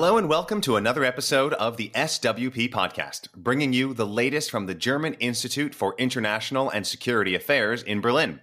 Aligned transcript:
Hello 0.00 0.16
and 0.16 0.30
welcome 0.30 0.62
to 0.62 0.76
another 0.76 1.04
episode 1.04 1.52
of 1.52 1.76
the 1.76 1.90
SWP 1.90 2.70
podcast, 2.70 3.30
bringing 3.34 3.74
you 3.74 3.92
the 3.92 4.06
latest 4.06 4.50
from 4.50 4.64
the 4.64 4.74
German 4.74 5.12
Institute 5.20 5.74
for 5.74 5.94
International 5.98 6.70
and 6.70 6.86
Security 6.86 7.34
Affairs 7.34 7.82
in 7.82 8.00
Berlin. 8.00 8.40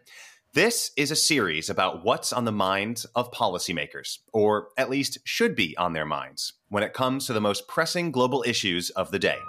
This 0.54 0.92
is 0.96 1.10
a 1.10 1.16
series 1.16 1.68
about 1.68 2.06
what's 2.06 2.32
on 2.32 2.46
the 2.46 2.52
minds 2.52 3.06
of 3.16 3.32
policymakers, 3.32 4.20
or 4.32 4.68
at 4.78 4.92
least 4.92 5.18
should 5.24 5.56
be 5.56 5.76
on 5.78 5.94
their 5.94 6.06
minds, 6.06 6.54
when 6.70 6.84
it 6.84 6.94
comes 6.94 7.26
to 7.26 7.34
the 7.34 7.42
most 7.42 7.68
pressing 7.68 8.12
global 8.12 8.44
issues 8.46 8.92
of 8.92 9.10
the 9.10 9.18
day. 9.18 9.40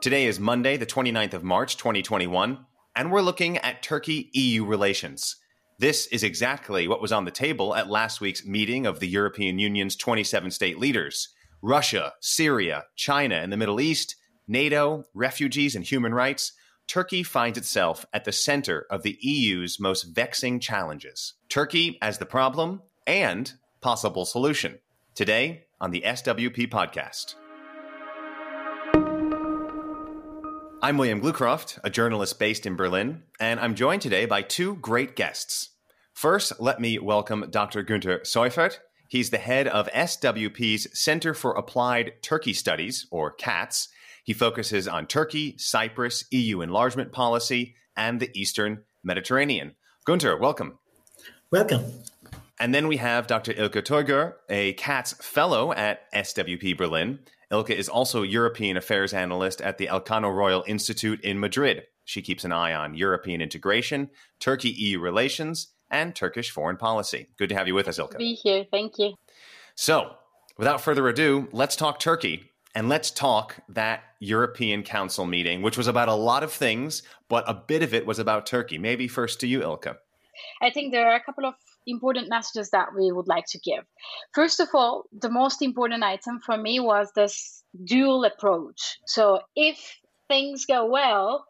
Today 0.00 0.26
is 0.26 0.38
Monday, 0.38 0.76
the 0.76 0.86
29th 0.86 1.34
of 1.34 1.42
March, 1.42 1.76
2021, 1.76 2.66
and 2.94 3.10
we're 3.10 3.20
looking 3.20 3.58
at 3.58 3.82
Turkey 3.82 4.30
EU 4.32 4.64
relations. 4.64 5.41
This 5.82 6.06
is 6.12 6.22
exactly 6.22 6.86
what 6.86 7.02
was 7.02 7.10
on 7.10 7.24
the 7.24 7.32
table 7.32 7.74
at 7.74 7.90
last 7.90 8.20
week's 8.20 8.46
meeting 8.46 8.86
of 8.86 9.00
the 9.00 9.08
European 9.08 9.58
Union's 9.58 9.96
27 9.96 10.52
state 10.52 10.78
leaders 10.78 11.34
Russia, 11.60 12.12
Syria, 12.20 12.84
China, 12.94 13.34
and 13.34 13.52
the 13.52 13.56
Middle 13.56 13.80
East, 13.80 14.14
NATO, 14.46 15.02
refugees, 15.12 15.74
and 15.74 15.84
human 15.84 16.14
rights. 16.14 16.52
Turkey 16.86 17.24
finds 17.24 17.58
itself 17.58 18.06
at 18.12 18.24
the 18.24 18.30
center 18.30 18.86
of 18.92 19.02
the 19.02 19.18
EU's 19.20 19.80
most 19.80 20.04
vexing 20.04 20.60
challenges. 20.60 21.34
Turkey 21.48 21.98
as 22.00 22.18
the 22.18 22.26
problem 22.26 22.82
and 23.04 23.52
possible 23.80 24.24
solution. 24.24 24.78
Today 25.16 25.64
on 25.80 25.90
the 25.90 26.02
SWP 26.02 26.70
podcast. 26.70 27.34
I'm 30.80 30.96
William 30.96 31.20
Glucroft, 31.20 31.80
a 31.82 31.90
journalist 31.90 32.38
based 32.38 32.66
in 32.66 32.76
Berlin, 32.76 33.24
and 33.40 33.58
I'm 33.58 33.74
joined 33.74 34.02
today 34.02 34.26
by 34.26 34.42
two 34.42 34.76
great 34.76 35.16
guests. 35.16 35.70
First, 36.22 36.60
let 36.60 36.78
me 36.78 37.00
welcome 37.00 37.46
Dr. 37.50 37.82
Günter 37.82 38.20
Seufert. 38.20 38.78
He's 39.08 39.30
the 39.30 39.38
head 39.38 39.66
of 39.66 39.88
SWP's 39.88 40.86
Center 40.96 41.34
for 41.34 41.50
Applied 41.54 42.12
Turkey 42.22 42.52
Studies, 42.52 43.08
or 43.10 43.32
CATS. 43.32 43.88
He 44.22 44.32
focuses 44.32 44.86
on 44.86 45.08
Turkey, 45.08 45.56
Cyprus, 45.58 46.24
EU 46.30 46.60
enlargement 46.60 47.10
policy, 47.10 47.74
and 47.96 48.20
the 48.20 48.30
Eastern 48.40 48.84
Mediterranean. 49.02 49.74
Günter, 50.06 50.38
welcome. 50.38 50.78
Welcome. 51.50 51.86
And 52.60 52.72
then 52.72 52.86
we 52.86 52.98
have 52.98 53.26
Dr. 53.26 53.52
Ilke 53.54 53.82
Toygür, 53.82 54.34
a 54.48 54.74
CATS 54.74 55.14
fellow 55.14 55.72
at 55.72 56.08
SWP 56.12 56.78
Berlin. 56.78 57.18
Ilke 57.50 57.70
is 57.70 57.88
also 57.88 58.22
European 58.22 58.76
Affairs 58.76 59.12
Analyst 59.12 59.60
at 59.60 59.76
the 59.76 59.88
Elcano 59.88 60.32
Royal 60.32 60.62
Institute 60.68 61.20
in 61.22 61.40
Madrid. 61.40 61.82
She 62.04 62.22
keeps 62.22 62.44
an 62.44 62.52
eye 62.52 62.74
on 62.74 62.94
European 62.94 63.40
integration, 63.40 64.10
Turkey 64.38 64.70
EU 64.70 65.00
relations, 65.00 65.72
and 65.92 66.14
Turkish 66.14 66.50
foreign 66.50 66.76
policy. 66.76 67.28
Good 67.36 67.50
to 67.50 67.54
have 67.54 67.68
you 67.68 67.74
with 67.74 67.86
us, 67.86 67.98
Ilke. 67.98 68.18
Be 68.18 68.34
here. 68.34 68.64
Thank 68.70 68.98
you. 68.98 69.14
So, 69.74 70.16
without 70.58 70.80
further 70.80 71.06
ado, 71.08 71.48
let's 71.52 71.76
talk 71.76 72.00
Turkey. 72.00 72.48
And 72.74 72.88
let's 72.88 73.10
talk 73.10 73.56
that 73.68 74.02
European 74.18 74.82
Council 74.82 75.26
meeting, 75.26 75.60
which 75.60 75.76
was 75.76 75.86
about 75.86 76.08
a 76.08 76.14
lot 76.14 76.42
of 76.42 76.50
things, 76.50 77.02
but 77.28 77.44
a 77.46 77.52
bit 77.52 77.82
of 77.82 77.92
it 77.92 78.06
was 78.06 78.18
about 78.18 78.46
Turkey. 78.46 78.78
Maybe 78.78 79.08
first 79.08 79.40
to 79.40 79.46
you, 79.46 79.62
Ilka. 79.62 79.98
I 80.62 80.70
think 80.70 80.90
there 80.90 81.06
are 81.06 81.14
a 81.14 81.22
couple 81.22 81.44
of 81.44 81.54
important 81.86 82.30
messages 82.30 82.70
that 82.70 82.94
we 82.96 83.12
would 83.12 83.28
like 83.28 83.44
to 83.48 83.58
give. 83.58 83.84
First 84.32 84.60
of 84.60 84.68
all, 84.72 85.04
the 85.12 85.28
most 85.28 85.60
important 85.60 86.02
item 86.02 86.40
for 86.40 86.56
me 86.56 86.80
was 86.80 87.12
this 87.14 87.62
dual 87.84 88.24
approach. 88.24 88.98
So 89.06 89.40
if 89.54 89.98
things 90.28 90.64
go 90.64 90.86
well, 90.86 91.44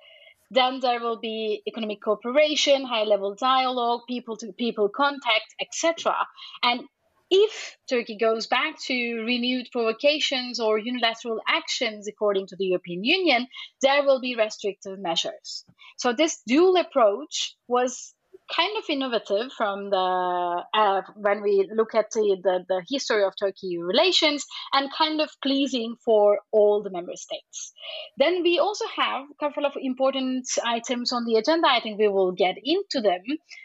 then 0.53 0.81
there 0.81 1.01
will 1.01 1.19
be 1.19 1.63
economic 1.67 2.03
cooperation, 2.03 2.85
high 2.85 3.05
level 3.05 3.35
dialogue, 3.35 4.03
people 4.07 4.37
to 4.37 4.53
people 4.53 4.89
contact, 4.89 5.55
etc. 5.61 6.15
And 6.63 6.83
if 7.31 7.79
Turkey 7.89 8.19
goes 8.19 8.47
back 8.47 8.79
to 8.83 9.23
renewed 9.25 9.69
provocations 9.73 10.61
or 10.61 10.79
unilateral 10.79 11.41
actions 11.49 12.07
according 12.07 12.49
to 12.49 12.57
the 12.57 12.67
European 12.67 13.03
Union, 13.03 13.49
there 13.81 14.05
will 14.05 14.21
be 14.21 14.37
restrictive 14.37 14.99
measures. 14.99 15.65
So, 15.97 16.13
this 16.13 16.43
dual 16.47 16.77
approach 16.77 17.57
was 17.69 18.13
kind 18.55 18.77
of 18.77 18.85
innovative 18.89 19.53
from 19.53 19.91
the 19.91 20.63
uh, 20.75 21.03
when 21.17 21.43
we 21.43 21.69
look 21.75 21.95
at 21.95 22.11
the, 22.11 22.37
the, 22.43 22.65
the 22.69 22.83
history 22.89 23.25
of 23.25 23.35
Turkey 23.39 23.79
relations 23.79 24.45
and 24.73 24.91
kind 24.97 25.21
of 25.21 25.31
pleasing 25.43 25.97
for 26.05 26.39
all 26.53 26.83
the 26.83 26.91
member 26.91 27.17
states. 27.17 27.73
Then 28.17 28.43
we 28.43 28.59
also 28.59 28.85
have 28.97 29.25
a 29.31 29.45
couple 29.45 29.65
of 29.65 29.73
important 29.77 30.47
items 30.65 31.13
on 31.13 31.25
the 31.25 31.37
agenda. 31.37 31.69
I 31.69 31.81
think 31.81 31.99
we 31.99 32.09
will 32.09 32.33
get 32.33 32.57
into 32.63 33.01
them: 33.01 33.23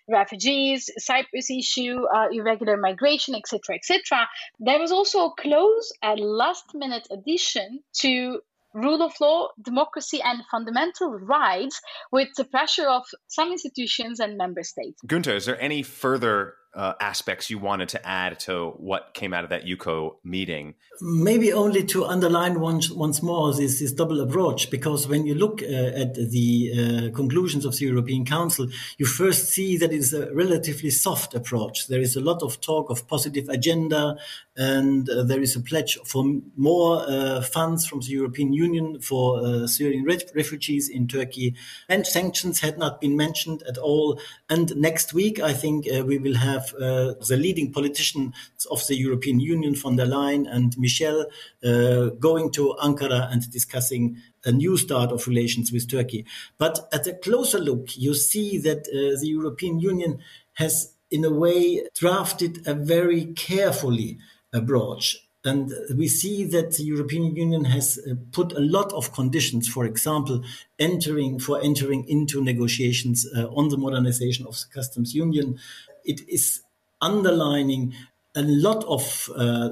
refugees, 0.09 0.89
Cyprus 0.97 1.49
issue, 1.49 2.03
uh, 2.15 2.27
irregular 2.31 2.77
migration, 2.77 3.35
etc., 3.35 3.75
etc. 3.75 4.27
There 4.59 4.79
was 4.79 4.91
also 4.91 5.25
a 5.25 5.35
close 5.35 5.91
and 6.01 6.19
last-minute 6.19 7.07
addition 7.11 7.83
to 8.01 8.41
rule 8.77 9.01
of 9.01 9.13
law, 9.19 9.49
democracy, 9.61 10.21
and 10.23 10.43
fundamental 10.49 11.11
rights 11.11 11.81
with 12.11 12.29
the 12.37 12.45
pressure 12.45 12.87
of 12.87 13.03
some 13.27 13.51
institutions 13.51 14.19
and 14.19 14.37
member 14.37 14.63
states. 14.63 15.01
Günter, 15.05 15.35
is 15.35 15.45
there 15.45 15.59
any 15.59 15.83
further 15.83 16.53
uh, 16.77 16.93
aspects 17.01 17.49
you 17.49 17.57
wanted 17.57 17.89
to 17.89 18.07
add 18.07 18.39
to 18.39 18.69
what 18.77 19.15
came 19.15 19.33
out 19.33 19.43
of 19.43 19.49
that 19.49 19.65
EUCO 19.65 20.17
meeting? 20.23 20.75
Maybe 21.01 21.51
only 21.51 21.83
to 21.85 22.05
underline 22.05 22.59
once, 22.59 22.91
once 22.91 23.23
more 23.23 23.51
this, 23.51 23.79
this 23.79 23.91
double 23.91 24.21
approach, 24.21 24.69
because 24.69 25.07
when 25.07 25.25
you 25.25 25.33
look 25.33 25.63
uh, 25.63 25.65
at 25.65 26.13
the 26.13 27.09
uh, 27.11 27.15
conclusions 27.15 27.65
of 27.65 27.75
the 27.75 27.85
European 27.85 28.25
Council, 28.25 28.67
you 28.99 29.07
first 29.07 29.49
see 29.49 29.75
that 29.77 29.91
it's 29.91 30.13
a 30.13 30.31
relatively 30.35 30.91
soft 30.91 31.33
approach. 31.33 31.87
There 31.87 31.99
is 31.99 32.15
a 32.15 32.21
lot 32.21 32.43
of 32.43 32.61
talk 32.61 32.91
of 32.91 33.07
positive 33.07 33.49
agenda, 33.49 34.17
and 34.55 35.09
uh, 35.09 35.23
there 35.23 35.41
is 35.41 35.55
a 35.55 35.59
pledge 35.59 35.97
for 36.05 36.23
more 36.55 37.03
uh, 37.07 37.41
funds 37.41 37.87
from 37.87 38.01
the 38.01 38.09
European 38.09 38.53
Union 38.53 38.99
for 38.99 39.39
uh, 39.39 39.65
Syrian 39.65 40.03
re- 40.03 40.19
refugees 40.35 40.89
in 40.89 41.07
Turkey, 41.07 41.55
and 41.89 42.05
sanctions 42.05 42.59
had 42.59 42.77
not 42.77 43.01
been 43.01 43.17
mentioned 43.17 43.63
at 43.67 43.79
all. 43.79 44.19
And 44.47 44.75
next 44.75 45.11
week, 45.11 45.39
I 45.39 45.53
think 45.53 45.85
we 45.85 46.19
will 46.19 46.35
have 46.35 46.66
uh, 46.75 47.13
the 47.27 47.37
leading 47.37 47.71
politicians 47.71 48.33
of 48.71 48.85
the 48.87 48.95
European 48.95 49.39
Union, 49.39 49.75
von 49.75 49.95
der 49.95 50.05
Leyen 50.05 50.47
and 50.49 50.77
Michel, 50.77 51.25
uh, 51.63 52.07
going 52.19 52.51
to 52.51 52.75
Ankara 52.81 53.31
and 53.31 53.49
discussing 53.51 54.17
a 54.45 54.51
new 54.51 54.77
start 54.77 55.11
of 55.11 55.27
relations 55.27 55.71
with 55.71 55.89
Turkey. 55.89 56.25
But 56.57 56.87
at 56.91 57.07
a 57.07 57.13
closer 57.13 57.59
look, 57.59 57.97
you 57.97 58.13
see 58.13 58.57
that 58.59 58.87
uh, 58.87 59.19
the 59.19 59.27
European 59.27 59.79
Union 59.79 60.19
has, 60.53 60.93
in 61.11 61.25
a 61.25 61.31
way, 61.31 61.83
drafted 61.95 62.67
a 62.67 62.73
very 62.73 63.25
carefully 63.33 64.17
approach 64.53 65.26
and 65.47 65.71
we 65.95 66.07
see 66.07 66.43
that 66.55 66.73
the 66.77 66.83
European 66.83 67.35
Union 67.35 67.63
has 67.65 67.97
uh, 67.97 68.15
put 68.31 68.51
a 68.51 68.59
lot 68.59 68.91
of 68.93 69.13
conditions, 69.13 69.67
for 69.67 69.85
example, 69.85 70.43
entering 70.77 71.39
for 71.39 71.55
entering 71.61 72.01
into 72.07 72.43
negotiations 72.43 73.25
uh, 73.35 73.47
on 73.59 73.69
the 73.69 73.77
modernization 73.77 74.45
of 74.45 74.55
the 74.59 74.65
customs 74.73 75.15
union, 75.15 75.57
it 76.03 76.19
is 76.27 76.61
underlining 77.01 77.93
a 78.35 78.41
lot 78.41 78.83
of 78.85 79.29
uh, 79.35 79.69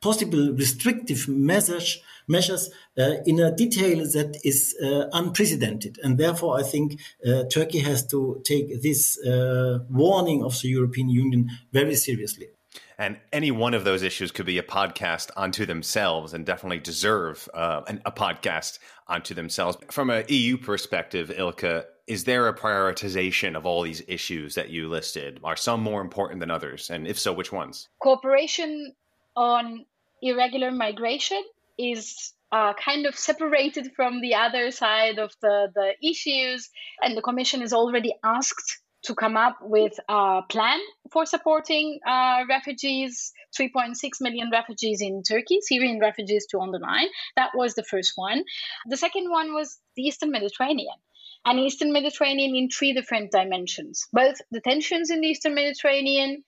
possible 0.00 0.52
restrictive 0.52 1.28
measures 1.28 2.00
measures 2.28 2.70
uh, 2.98 3.14
in 3.24 3.38
a 3.40 3.54
detail 3.54 3.98
that 3.98 4.36
is 4.42 4.74
uh, 4.82 5.06
unprecedented. 5.12 5.98
And 6.02 6.18
therefore, 6.18 6.58
I 6.58 6.62
think 6.62 7.00
uh, 7.24 7.44
Turkey 7.44 7.78
has 7.80 8.06
to 8.08 8.40
take 8.44 8.82
this 8.82 9.18
uh, 9.24 9.78
warning 9.90 10.42
of 10.42 10.60
the 10.60 10.68
European 10.68 11.08
Union 11.08 11.50
very 11.72 11.94
seriously. 11.94 12.48
And 12.98 13.18
any 13.32 13.50
one 13.50 13.74
of 13.74 13.84
those 13.84 14.02
issues 14.02 14.32
could 14.32 14.46
be 14.46 14.58
a 14.58 14.62
podcast 14.62 15.30
unto 15.36 15.66
themselves 15.66 16.32
and 16.32 16.46
definitely 16.46 16.80
deserve 16.80 17.48
uh, 17.52 17.82
an, 17.86 18.00
a 18.06 18.12
podcast 18.12 18.78
unto 19.06 19.34
themselves. 19.34 19.76
From 19.90 20.10
an 20.10 20.24
EU 20.28 20.56
perspective, 20.56 21.30
Ilka, 21.30 21.84
is 22.06 22.24
there 22.24 22.48
a 22.48 22.56
prioritization 22.56 23.56
of 23.56 23.66
all 23.66 23.82
these 23.82 24.02
issues 24.08 24.54
that 24.54 24.70
you 24.70 24.88
listed? 24.88 25.40
Are 25.44 25.56
some 25.56 25.82
more 25.82 26.00
important 26.00 26.40
than 26.40 26.50
others? 26.50 26.88
And 26.88 27.06
if 27.06 27.18
so, 27.18 27.32
which 27.32 27.52
ones? 27.52 27.88
Cooperation 28.00 28.94
on 29.36 29.84
irregular 30.22 30.70
migration 30.70 31.42
is 31.78 32.32
uh, 32.52 32.72
kind 32.74 33.06
of 33.06 33.16
separated 33.16 33.92
from 33.94 34.20
the 34.20 34.34
other 34.34 34.70
side 34.70 35.18
of 35.18 35.32
the, 35.42 35.68
the 35.74 36.08
issues. 36.08 36.70
And 37.02 37.16
the 37.16 37.22
Commission 37.22 37.60
is 37.60 37.72
already 37.72 38.14
asked 38.24 38.80
to 39.06 39.14
come 39.14 39.36
up 39.36 39.58
with 39.62 39.98
a 40.08 40.42
plan 40.48 40.80
for 41.10 41.26
supporting 41.26 41.98
uh, 42.06 42.44
refugees, 42.48 43.32
3.6 43.58 43.94
million 44.20 44.50
refugees 44.50 45.00
in 45.00 45.22
Turkey, 45.22 45.60
Syrian 45.60 46.00
refugees 46.00 46.46
to 46.50 46.60
underline. 46.60 47.08
That 47.36 47.50
was 47.54 47.74
the 47.74 47.84
first 47.84 48.12
one. 48.16 48.44
The 48.86 48.96
second 48.96 49.30
one 49.30 49.54
was 49.54 49.78
the 49.96 50.02
Eastern 50.02 50.30
Mediterranean 50.30 50.96
and 51.44 51.60
Eastern 51.60 51.92
Mediterranean 51.92 52.56
in 52.56 52.68
three 52.68 52.92
different 52.92 53.30
dimensions 53.30 54.08
both 54.12 54.36
the 54.50 54.60
tensions 54.60 55.10
in 55.10 55.20
the 55.20 55.28
Eastern 55.28 55.54
Mediterranean 55.54 56.42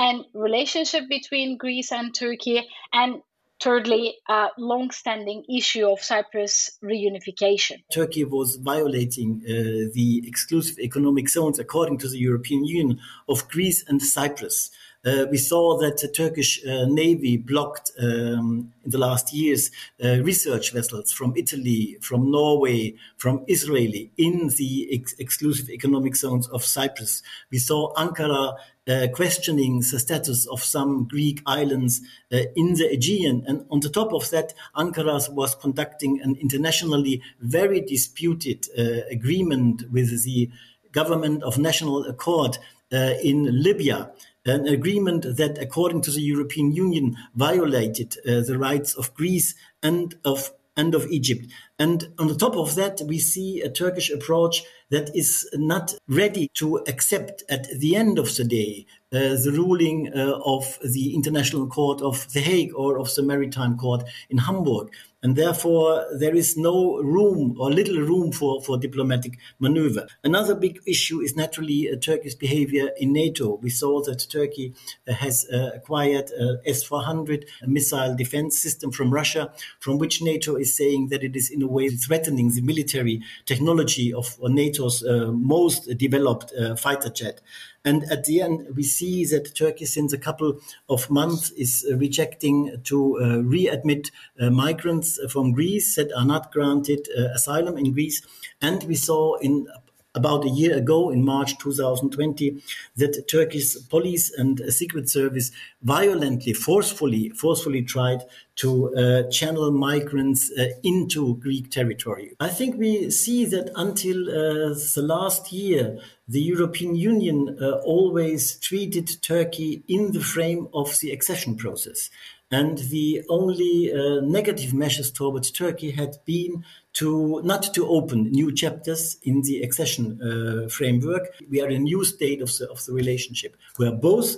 and 0.00 0.24
relationship 0.32 1.04
between 1.08 1.58
Greece 1.58 1.92
and 1.92 2.14
Turkey, 2.14 2.66
and 2.92 3.22
thirdly, 3.60 4.16
a 4.28 4.48
long-standing 4.58 5.44
issue 5.48 5.86
of 5.86 6.02
Cyprus 6.02 6.78
reunification. 6.82 7.82
Turkey 7.92 8.24
was 8.24 8.56
violating 8.56 9.42
uh, 9.44 9.92
the 9.94 10.22
exclusive 10.26 10.78
economic 10.78 11.28
zones, 11.28 11.58
according 11.58 11.98
to 11.98 12.08
the 12.08 12.18
European 12.18 12.64
Union, 12.64 13.00
of 13.28 13.48
Greece 13.48 13.84
and 13.86 14.02
Cyprus. 14.02 14.70
Uh, 15.02 15.24
we 15.30 15.38
saw 15.38 15.78
that 15.78 15.96
the 15.98 16.08
Turkish 16.08 16.64
uh, 16.66 16.84
Navy 16.84 17.38
blocked 17.38 17.90
um, 17.98 18.70
in 18.84 18.90
the 18.90 18.98
last 18.98 19.32
years 19.32 19.70
uh, 20.04 20.22
research 20.22 20.72
vessels 20.72 21.10
from 21.10 21.32
Italy, 21.36 21.96
from 22.02 22.30
Norway, 22.30 22.94
from 23.16 23.42
Israeli 23.46 24.10
in 24.18 24.48
the 24.58 24.88
ex- 24.92 25.14
exclusive 25.18 25.70
economic 25.70 26.16
zones 26.16 26.48
of 26.48 26.62
Cyprus. 26.62 27.22
We 27.50 27.56
saw 27.56 27.94
Ankara 27.94 28.58
uh, 28.86 29.06
questioning 29.14 29.78
the 29.78 29.98
status 29.98 30.46
of 30.46 30.62
some 30.62 31.08
Greek 31.08 31.40
islands 31.46 32.02
uh, 32.30 32.40
in 32.54 32.74
the 32.74 32.92
Aegean. 32.92 33.42
And 33.46 33.64
on 33.70 33.80
the 33.80 33.88
top 33.88 34.12
of 34.12 34.28
that, 34.30 34.52
Ankara 34.76 35.32
was 35.32 35.54
conducting 35.54 36.20
an 36.20 36.36
internationally 36.42 37.22
very 37.40 37.80
disputed 37.80 38.66
uh, 38.78 39.06
agreement 39.10 39.90
with 39.90 40.24
the 40.24 40.50
government 40.92 41.42
of 41.42 41.56
national 41.56 42.04
accord 42.04 42.58
in 42.92 43.62
Libya 43.62 44.10
an 44.44 44.66
agreement 44.66 45.36
that, 45.36 45.58
according 45.58 46.02
to 46.02 46.10
the 46.10 46.22
European 46.22 46.72
Union, 46.72 47.16
violated 47.34 48.16
uh, 48.26 48.40
the 48.40 48.58
rights 48.58 48.94
of 48.94 49.14
Greece 49.14 49.54
and 49.82 50.14
of 50.24 50.52
and 50.76 50.94
of 50.94 51.06
Egypt. 51.08 51.46
And 51.78 52.12
on 52.18 52.28
the 52.28 52.36
top 52.36 52.56
of 52.56 52.74
that, 52.76 53.02
we 53.06 53.18
see 53.18 53.60
a 53.60 53.68
Turkish 53.68 54.10
approach 54.10 54.62
that 54.90 55.14
is 55.14 55.48
not 55.54 55.94
ready 56.08 56.48
to 56.54 56.76
accept 56.86 57.42
at 57.48 57.68
the 57.78 57.96
end 57.96 58.18
of 58.18 58.34
the 58.36 58.44
day 58.44 58.86
uh, 59.12 59.36
the 59.44 59.52
ruling 59.52 60.10
uh, 60.14 60.38
of 60.44 60.78
the 60.82 61.14
International 61.14 61.66
Court 61.66 62.00
of 62.00 62.32
The 62.32 62.40
Hague 62.40 62.72
or 62.74 62.98
of 62.98 63.14
the 63.14 63.22
Maritime 63.22 63.76
Court 63.76 64.04
in 64.30 64.38
Hamburg. 64.38 64.90
And 65.22 65.36
therefore, 65.36 66.06
there 66.18 66.34
is 66.34 66.56
no 66.56 66.96
room 66.96 67.56
or 67.60 67.70
little 67.70 67.98
room 67.98 68.32
for, 68.32 68.62
for 68.62 68.78
diplomatic 68.78 69.38
maneuver. 69.58 70.06
Another 70.24 70.54
big 70.54 70.80
issue 70.86 71.20
is 71.20 71.36
naturally 71.36 71.90
uh, 71.90 71.96
Turkey's 71.96 72.34
behavior 72.34 72.90
in 72.96 73.12
NATO. 73.12 73.56
We 73.56 73.68
saw 73.68 74.02
that 74.04 74.26
Turkey 74.30 74.72
uh, 75.06 75.12
has 75.12 75.46
uh, 75.52 75.72
acquired 75.74 76.30
uh, 76.40 76.54
S 76.64 76.82
400 76.82 77.44
missile 77.66 78.16
defense 78.16 78.58
system 78.58 78.90
from 78.90 79.12
Russia, 79.12 79.52
from 79.78 79.98
which 79.98 80.22
NATO 80.22 80.56
is 80.56 80.74
saying 80.74 81.08
that 81.08 81.22
it 81.22 81.36
is 81.36 81.50
in 81.50 81.60
a 81.60 81.66
way 81.66 81.90
threatening 81.90 82.52
the 82.52 82.62
military 82.62 83.22
technology 83.44 84.14
of 84.14 84.38
NATO's 84.42 85.04
most 85.32 85.86
developed 85.98 86.52
fighter 86.78 87.10
jet. 87.10 87.40
And 87.84 88.04
at 88.10 88.24
the 88.24 88.42
end, 88.42 88.66
we 88.74 88.82
see 88.82 89.24
that 89.26 89.54
Turkey, 89.54 89.86
since 89.86 90.12
a 90.12 90.18
couple 90.18 90.60
of 90.88 91.08
months, 91.10 91.50
is 91.52 91.86
uh, 91.90 91.96
rejecting 91.96 92.80
to 92.84 93.16
uh, 93.16 93.22
readmit 93.38 94.10
uh, 94.38 94.50
migrants 94.50 95.18
from 95.30 95.52
Greece 95.52 95.94
that 95.96 96.12
are 96.12 96.26
not 96.26 96.52
granted 96.52 97.08
uh, 97.16 97.28
asylum 97.34 97.78
in 97.78 97.92
Greece. 97.92 98.20
And 98.60 98.82
we 98.84 98.96
saw 98.96 99.36
in 99.36 99.66
about 100.14 100.44
a 100.44 100.48
year 100.48 100.76
ago, 100.76 101.10
in 101.10 101.24
March 101.24 101.56
2020, 101.58 102.60
that 102.96 103.28
Turkish 103.28 103.76
police 103.88 104.32
and 104.32 104.60
secret 104.72 105.08
service 105.08 105.52
violently, 105.82 106.52
forcefully, 106.52 107.28
forcefully 107.30 107.82
tried 107.82 108.24
to 108.56 108.94
uh, 108.94 109.30
channel 109.30 109.70
migrants 109.70 110.50
uh, 110.58 110.66
into 110.82 111.36
Greek 111.36 111.70
territory. 111.70 112.32
I 112.40 112.48
think 112.48 112.76
we 112.76 113.10
see 113.10 113.44
that 113.46 113.70
until 113.76 114.28
uh, 114.28 114.74
the 114.74 115.02
last 115.02 115.52
year, 115.52 115.98
the 116.30 116.40
European 116.40 116.94
Union 116.94 117.58
uh, 117.60 117.72
always 117.82 118.54
treated 118.60 119.20
Turkey 119.20 119.82
in 119.88 120.12
the 120.12 120.20
frame 120.20 120.68
of 120.72 120.96
the 121.00 121.10
accession 121.10 121.56
process. 121.56 122.08
And 122.52 122.78
the 122.78 123.22
only 123.28 123.92
uh, 123.92 124.20
negative 124.20 124.72
measures 124.72 125.10
towards 125.10 125.50
Turkey 125.50 125.90
had 125.90 126.18
been 126.24 126.64
to 126.94 127.40
not 127.42 127.74
to 127.74 127.86
open 127.86 128.30
new 128.30 128.52
chapters 128.54 129.16
in 129.24 129.42
the 129.42 129.62
accession 129.62 130.20
uh, 130.22 130.68
framework. 130.68 131.24
We 131.48 131.62
are 131.62 131.68
in 131.68 131.76
a 131.76 131.84
new 131.90 132.04
state 132.04 132.40
of 132.42 132.56
the, 132.56 132.70
of 132.70 132.84
the 132.86 132.92
relationship 132.92 133.56
where 133.76 133.92
both 133.92 134.36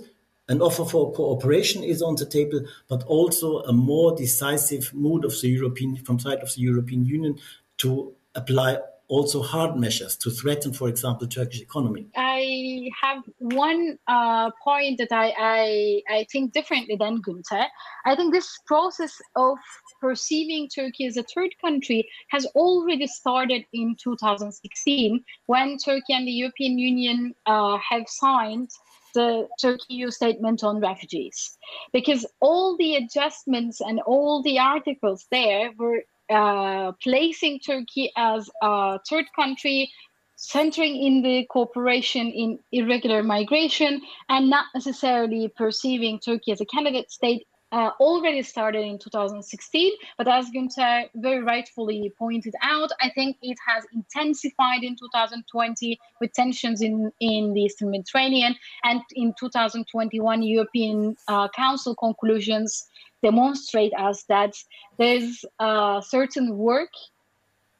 an 0.48 0.62
offer 0.62 0.86
for 0.86 1.12
cooperation 1.12 1.84
is 1.84 2.00
on 2.00 2.16
the 2.16 2.26
table, 2.26 2.60
but 2.88 3.02
also 3.04 3.60
a 3.60 3.72
more 3.72 4.16
decisive 4.16 4.92
mood 4.94 5.26
of 5.26 5.38
the 5.40 5.48
European 5.48 5.96
from 5.96 6.18
side 6.18 6.40
of 6.40 6.54
the 6.54 6.62
European 6.62 7.04
Union 7.04 7.38
to 7.78 8.14
apply 8.34 8.78
also 9.08 9.42
hard 9.42 9.76
measures 9.76 10.16
to 10.16 10.30
threaten, 10.30 10.72
for 10.72 10.88
example, 10.88 11.26
Turkish 11.26 11.60
economy? 11.60 12.08
I 12.16 12.88
have 13.02 13.22
one 13.38 13.98
uh, 14.08 14.50
point 14.62 14.98
that 14.98 15.12
I, 15.12 15.32
I, 15.38 16.02
I 16.08 16.26
think 16.30 16.52
differently 16.52 16.96
than 16.96 17.22
Günter. 17.22 17.66
I 18.06 18.16
think 18.16 18.32
this 18.32 18.58
process 18.66 19.12
of 19.36 19.58
perceiving 20.00 20.68
Turkey 20.68 21.06
as 21.06 21.16
a 21.16 21.24
third 21.24 21.50
country 21.60 22.08
has 22.28 22.46
already 22.54 23.06
started 23.06 23.64
in 23.72 23.96
2016 24.02 25.24
when 25.46 25.76
Turkey 25.78 26.12
and 26.12 26.26
the 26.26 26.32
European 26.32 26.78
Union 26.78 27.34
uh, 27.46 27.78
have 27.88 28.04
signed 28.08 28.70
the 29.14 29.48
Turkey 29.60 29.84
EU 29.88 30.10
statement 30.10 30.64
on 30.64 30.80
refugees. 30.80 31.58
Because 31.92 32.26
all 32.40 32.76
the 32.78 32.96
adjustments 32.96 33.80
and 33.80 34.00
all 34.00 34.42
the 34.42 34.58
articles 34.58 35.26
there 35.30 35.70
were 35.78 36.02
uh, 36.30 36.92
placing 37.02 37.60
Turkey 37.60 38.12
as 38.16 38.48
a 38.62 38.98
third 39.08 39.26
country, 39.34 39.90
centering 40.36 40.96
in 40.96 41.22
the 41.22 41.46
cooperation 41.50 42.28
in 42.28 42.58
irregular 42.72 43.22
migration, 43.22 44.02
and 44.28 44.50
not 44.50 44.66
necessarily 44.74 45.48
perceiving 45.56 46.18
Turkey 46.18 46.52
as 46.52 46.60
a 46.60 46.66
candidate 46.66 47.10
state. 47.10 47.46
Uh, 47.70 47.90
already 48.00 48.42
started 48.42 48.84
in 48.84 48.98
2016, 48.98 49.92
but 50.18 50.28
as 50.28 50.50
Günter 50.54 51.08
very 51.14 51.42
rightfully 51.42 52.12
pointed 52.18 52.54
out, 52.60 52.90
I 53.00 53.08
think 53.08 53.38
it 53.40 53.56
has 53.66 53.86
intensified 53.94 54.82
in 54.82 54.94
2020 54.94 55.98
with 56.20 56.34
tensions 56.34 56.82
in, 56.82 57.10
in 57.20 57.54
the 57.54 57.62
Eastern 57.62 57.90
Mediterranean, 57.90 58.56
and 58.84 59.00
in 59.14 59.32
2021 59.40 60.42
European 60.42 61.16
uh, 61.28 61.48
Council 61.56 61.94
conclusions 61.96 62.90
demonstrate 63.22 63.92
us 63.94 64.24
that 64.24 64.54
there's 64.98 65.44
a 65.58 66.02
certain 66.06 66.56
work 66.56 66.90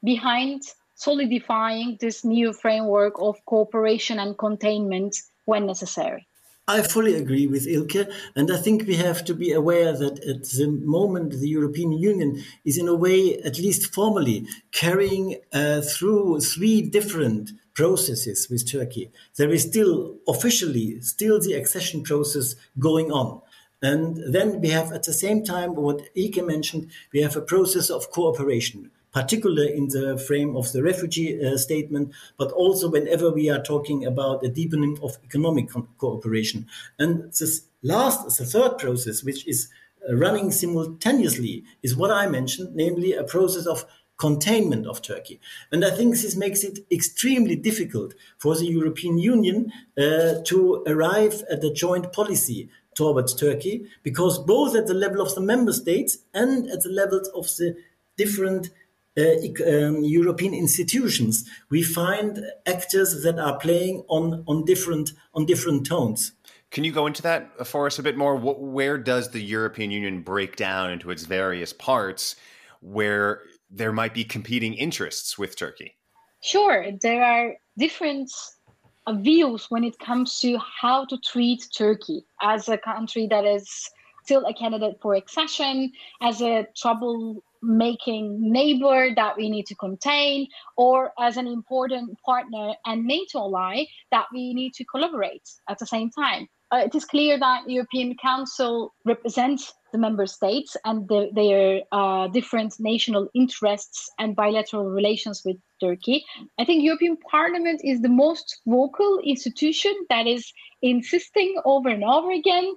behind 0.05 0.63
solidifying 0.95 1.99
this 2.01 2.25
new 2.25 2.53
framework 2.53 3.15
of 3.19 3.45
cooperation 3.47 4.19
and 4.19 4.39
containment 4.39 5.17
when 5.47 5.67
necessary. 5.67 6.27
I 6.69 6.83
fully 6.83 7.15
agree 7.17 7.49
with 7.49 7.67
Ilke, 7.67 8.09
and 8.37 8.53
I 8.53 8.57
think 8.57 8.87
we 8.87 8.95
have 8.95 9.25
to 9.25 9.35
be 9.35 9.53
aware 9.53 9.93
that 9.97 10.21
at 10.21 10.45
the 10.45 10.69
moment 10.85 11.33
the 11.33 11.49
European 11.49 11.91
Union 11.91 12.45
is, 12.65 12.79
in 12.79 12.87
a 12.87 12.95
way, 12.95 13.37
at 13.39 13.59
least 13.59 13.93
formally, 13.93 14.47
carrying 14.71 15.39
uh, 15.53 15.81
through 15.81 16.39
three 16.41 16.81
different 16.81 17.51
processes 17.75 18.47
with 18.49 18.71
Turkey. 18.71 19.11
There 19.37 19.51
is 19.51 19.65
still 19.65 20.19
officially 20.29 21.01
still 21.01 21.41
the 21.41 21.55
accession 21.55 22.05
process 22.05 22.55
going 22.79 23.11
on. 23.11 23.43
And 23.83 24.33
then 24.33 24.61
we 24.61 24.69
have 24.69 24.93
at 24.93 25.03
the 25.03 25.13
same 25.13 25.45
time 25.45 25.75
what 25.75 26.09
Ike 26.17 26.45
mentioned, 26.45 26.91
we 27.13 27.21
have 27.23 27.37
a 27.37 27.43
process 27.43 27.91
of 27.91 28.11
cooperation, 28.13 28.93
particularly 29.13 29.77
in 29.77 29.89
the 29.89 30.17
frame 30.17 30.57
of 30.57 30.71
the 30.73 30.83
refugee 30.83 31.45
uh, 31.45 31.57
statement, 31.57 32.13
but 32.39 32.53
also 32.53 32.89
whenever 32.89 33.31
we 33.31 33.51
are 33.51 33.63
talking 33.63 34.07
about 34.07 34.45
a 34.45 34.49
deepening 34.49 34.99
of 35.03 35.19
economic 35.25 35.71
co- 35.71 35.89
cooperation. 35.99 36.67
And 36.99 37.33
this 37.33 37.65
last, 37.83 38.39
the 38.39 38.47
third 38.47 38.79
process, 38.79 39.25
which 39.25 39.47
is 39.49 39.69
uh, 40.09 40.15
running 40.15 40.53
simultaneously, 40.53 41.65
is 41.83 41.97
what 41.97 42.13
I 42.13 42.29
mentioned, 42.29 42.77
namely 42.77 43.15
a 43.15 43.25
process 43.25 43.67
of 43.67 43.85
containment 44.17 44.87
of 44.87 45.03
Turkey. 45.03 45.41
And 45.73 45.85
I 45.85 45.91
think 45.91 46.15
this 46.15 46.37
makes 46.37 46.63
it 46.63 46.79
extremely 46.93 47.57
difficult 47.57 48.15
for 48.39 48.55
the 48.55 48.67
European 48.67 49.19
Union 49.19 49.73
uh, 49.99 50.35
to 50.45 50.85
arrive 50.87 51.43
at 51.51 51.65
a 51.65 51.73
joint 51.73 52.13
policy 52.13 52.69
towards 52.95 53.35
Turkey, 53.35 53.87
because 54.03 54.39
both 54.39 54.77
at 54.77 54.87
the 54.87 54.95
level 54.95 55.21
of 55.21 55.35
the 55.35 55.41
member 55.41 55.73
states 55.73 56.19
and 56.35 56.69
at 56.71 56.83
the 56.83 56.91
levels 56.91 57.29
of 57.29 57.47
the 57.57 57.77
different 58.17 58.71
uh, 59.17 59.23
um, 59.67 60.03
European 60.05 60.55
institutions, 60.55 61.49
we 61.71 61.83
find 61.83 62.41
actors 62.67 63.23
that 63.23 63.39
are 63.39 63.59
playing 63.59 64.05
on 64.09 64.43
on 64.47 64.65
different 64.65 65.13
on 65.35 65.47
different 65.47 65.87
tones. 65.87 66.33
Can 66.71 66.85
you 66.85 66.93
go 66.93 67.07
into 67.07 67.21
that 67.23 67.67
for 67.67 67.87
us 67.87 67.99
a 67.99 68.03
bit 68.03 68.17
more? 68.17 68.35
Where 68.37 68.97
does 68.97 69.31
the 69.31 69.43
European 69.43 69.91
Union 69.91 70.23
break 70.23 70.57
down 70.57 70.91
into 70.91 71.11
its 71.11 71.25
various 71.25 71.75
parts, 71.75 72.37
where 72.81 73.43
there 73.71 73.93
might 73.93 74.15
be 74.15 74.25
competing 74.25 74.73
interests 74.75 75.37
with 75.37 75.57
Turkey? 75.57 75.99
Sure, 76.43 76.87
there 77.03 77.23
are 77.23 77.55
different 77.77 78.31
views 79.11 79.67
when 79.69 79.85
it 79.85 79.99
comes 79.99 80.39
to 80.41 80.59
how 80.59 81.05
to 81.07 81.19
treat 81.19 81.67
Turkey 81.77 82.25
as 82.41 82.69
a 82.69 82.79
country 82.79 83.27
that 83.29 83.45
is 83.45 83.91
still 84.25 84.45
a 84.47 84.55
candidate 84.55 84.99
for 85.03 85.15
accession, 85.15 85.91
as 86.21 86.41
a 86.41 86.67
trouble-making 86.77 88.53
neighbor 88.53 89.09
that 89.17 89.37
we 89.37 89.51
need 89.51 89.67
to 89.67 89.75
contain, 89.75 90.47
or 90.77 91.13
as 91.19 91.37
an 91.37 91.49
important 91.49 92.17
partner 92.25 92.73
and 92.87 93.05
NATO 93.05 93.41
ally 93.41 93.85
that 94.13 94.27
we 94.33 94.55
need 94.55 94.75
to 94.75 94.85
collaborate 94.85 95.49
at 95.69 95.79
the 95.79 95.87
same 95.87 96.11
time. 96.11 96.49
Uh, 96.73 96.79
it 96.79 96.95
is 96.95 97.05
clear 97.05 97.39
that 97.39 97.69
European 97.69 98.17
Council 98.17 98.95
represents 99.05 99.75
the 99.93 99.99
member 99.99 100.27
states 100.27 100.75
and 100.87 101.07
the, 101.09 101.29
their 101.35 101.83
uh, 101.93 102.29
different 102.29 102.75
national 102.81 103.29
interests 103.35 104.11
and 104.19 104.35
bilateral 104.35 104.89
relations 104.89 105.43
with 105.45 105.57
Turkey. 105.81 106.25
I 106.59 106.65
think 106.65 106.83
European 106.83 107.19
Parliament 107.31 107.83
is 107.85 108.01
the 108.01 108.09
most 108.09 108.61
vocal 108.67 109.21
institution 109.25 109.93
that 110.09 110.27
is 110.27 110.51
insisting 110.81 111.55
over 111.67 111.91
and 111.91 112.05
over 112.05 112.33
again 112.33 112.75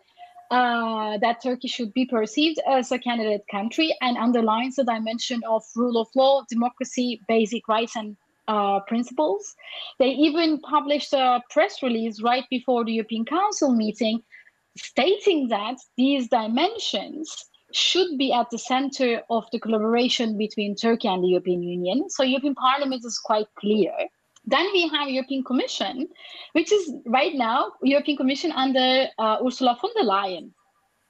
uh, 0.51 1.17
that 1.19 1.41
Turkey 1.41 1.69
should 1.69 1.93
be 1.93 2.05
perceived 2.05 2.59
as 2.69 2.91
a 2.91 2.99
candidate 2.99 3.43
country 3.49 3.95
and 4.01 4.17
underlines 4.17 4.75
the 4.75 4.83
dimension 4.83 5.41
of 5.49 5.63
rule 5.75 5.99
of 5.99 6.07
law, 6.15 6.43
democracy, 6.49 7.21
basic 7.27 7.67
rights, 7.67 7.95
and 7.95 8.17
uh, 8.47 8.79
principles. 8.81 9.55
They 9.99 10.09
even 10.09 10.59
published 10.61 11.13
a 11.13 11.41
press 11.49 11.81
release 11.83 12.21
right 12.21 12.45
before 12.49 12.85
the 12.85 12.93
European 12.93 13.25
Council 13.25 13.71
meeting 13.73 14.21
stating 14.77 15.47
that 15.47 15.77
these 15.97 16.27
dimensions 16.27 17.45
should 17.71 18.17
be 18.17 18.31
at 18.31 18.49
the 18.51 18.57
center 18.57 19.21
of 19.29 19.45
the 19.51 19.59
collaboration 19.59 20.37
between 20.37 20.75
Turkey 20.75 21.07
and 21.07 21.23
the 21.23 21.29
European 21.29 21.63
Union. 21.63 22.09
So 22.09 22.23
European 22.23 22.55
Parliament 22.55 23.03
is 23.05 23.19
quite 23.19 23.47
clear. 23.55 23.91
Then 24.45 24.67
we 24.73 24.87
have 24.89 25.09
European 25.09 25.43
Commission, 25.43 26.07
which 26.53 26.71
is 26.71 26.93
right 27.05 27.33
now 27.33 27.71
European 27.81 28.17
Commission 28.17 28.51
under 28.51 29.07
uh, 29.17 29.37
Ursula 29.45 29.77
von 29.81 29.89
der 29.97 30.07
Leyen, 30.07 30.51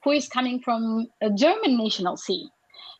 who 0.02 0.12
is 0.12 0.28
coming 0.28 0.60
from 0.60 1.06
a 1.20 1.30
German 1.30 1.76
national 1.76 2.16
seat. 2.16 2.48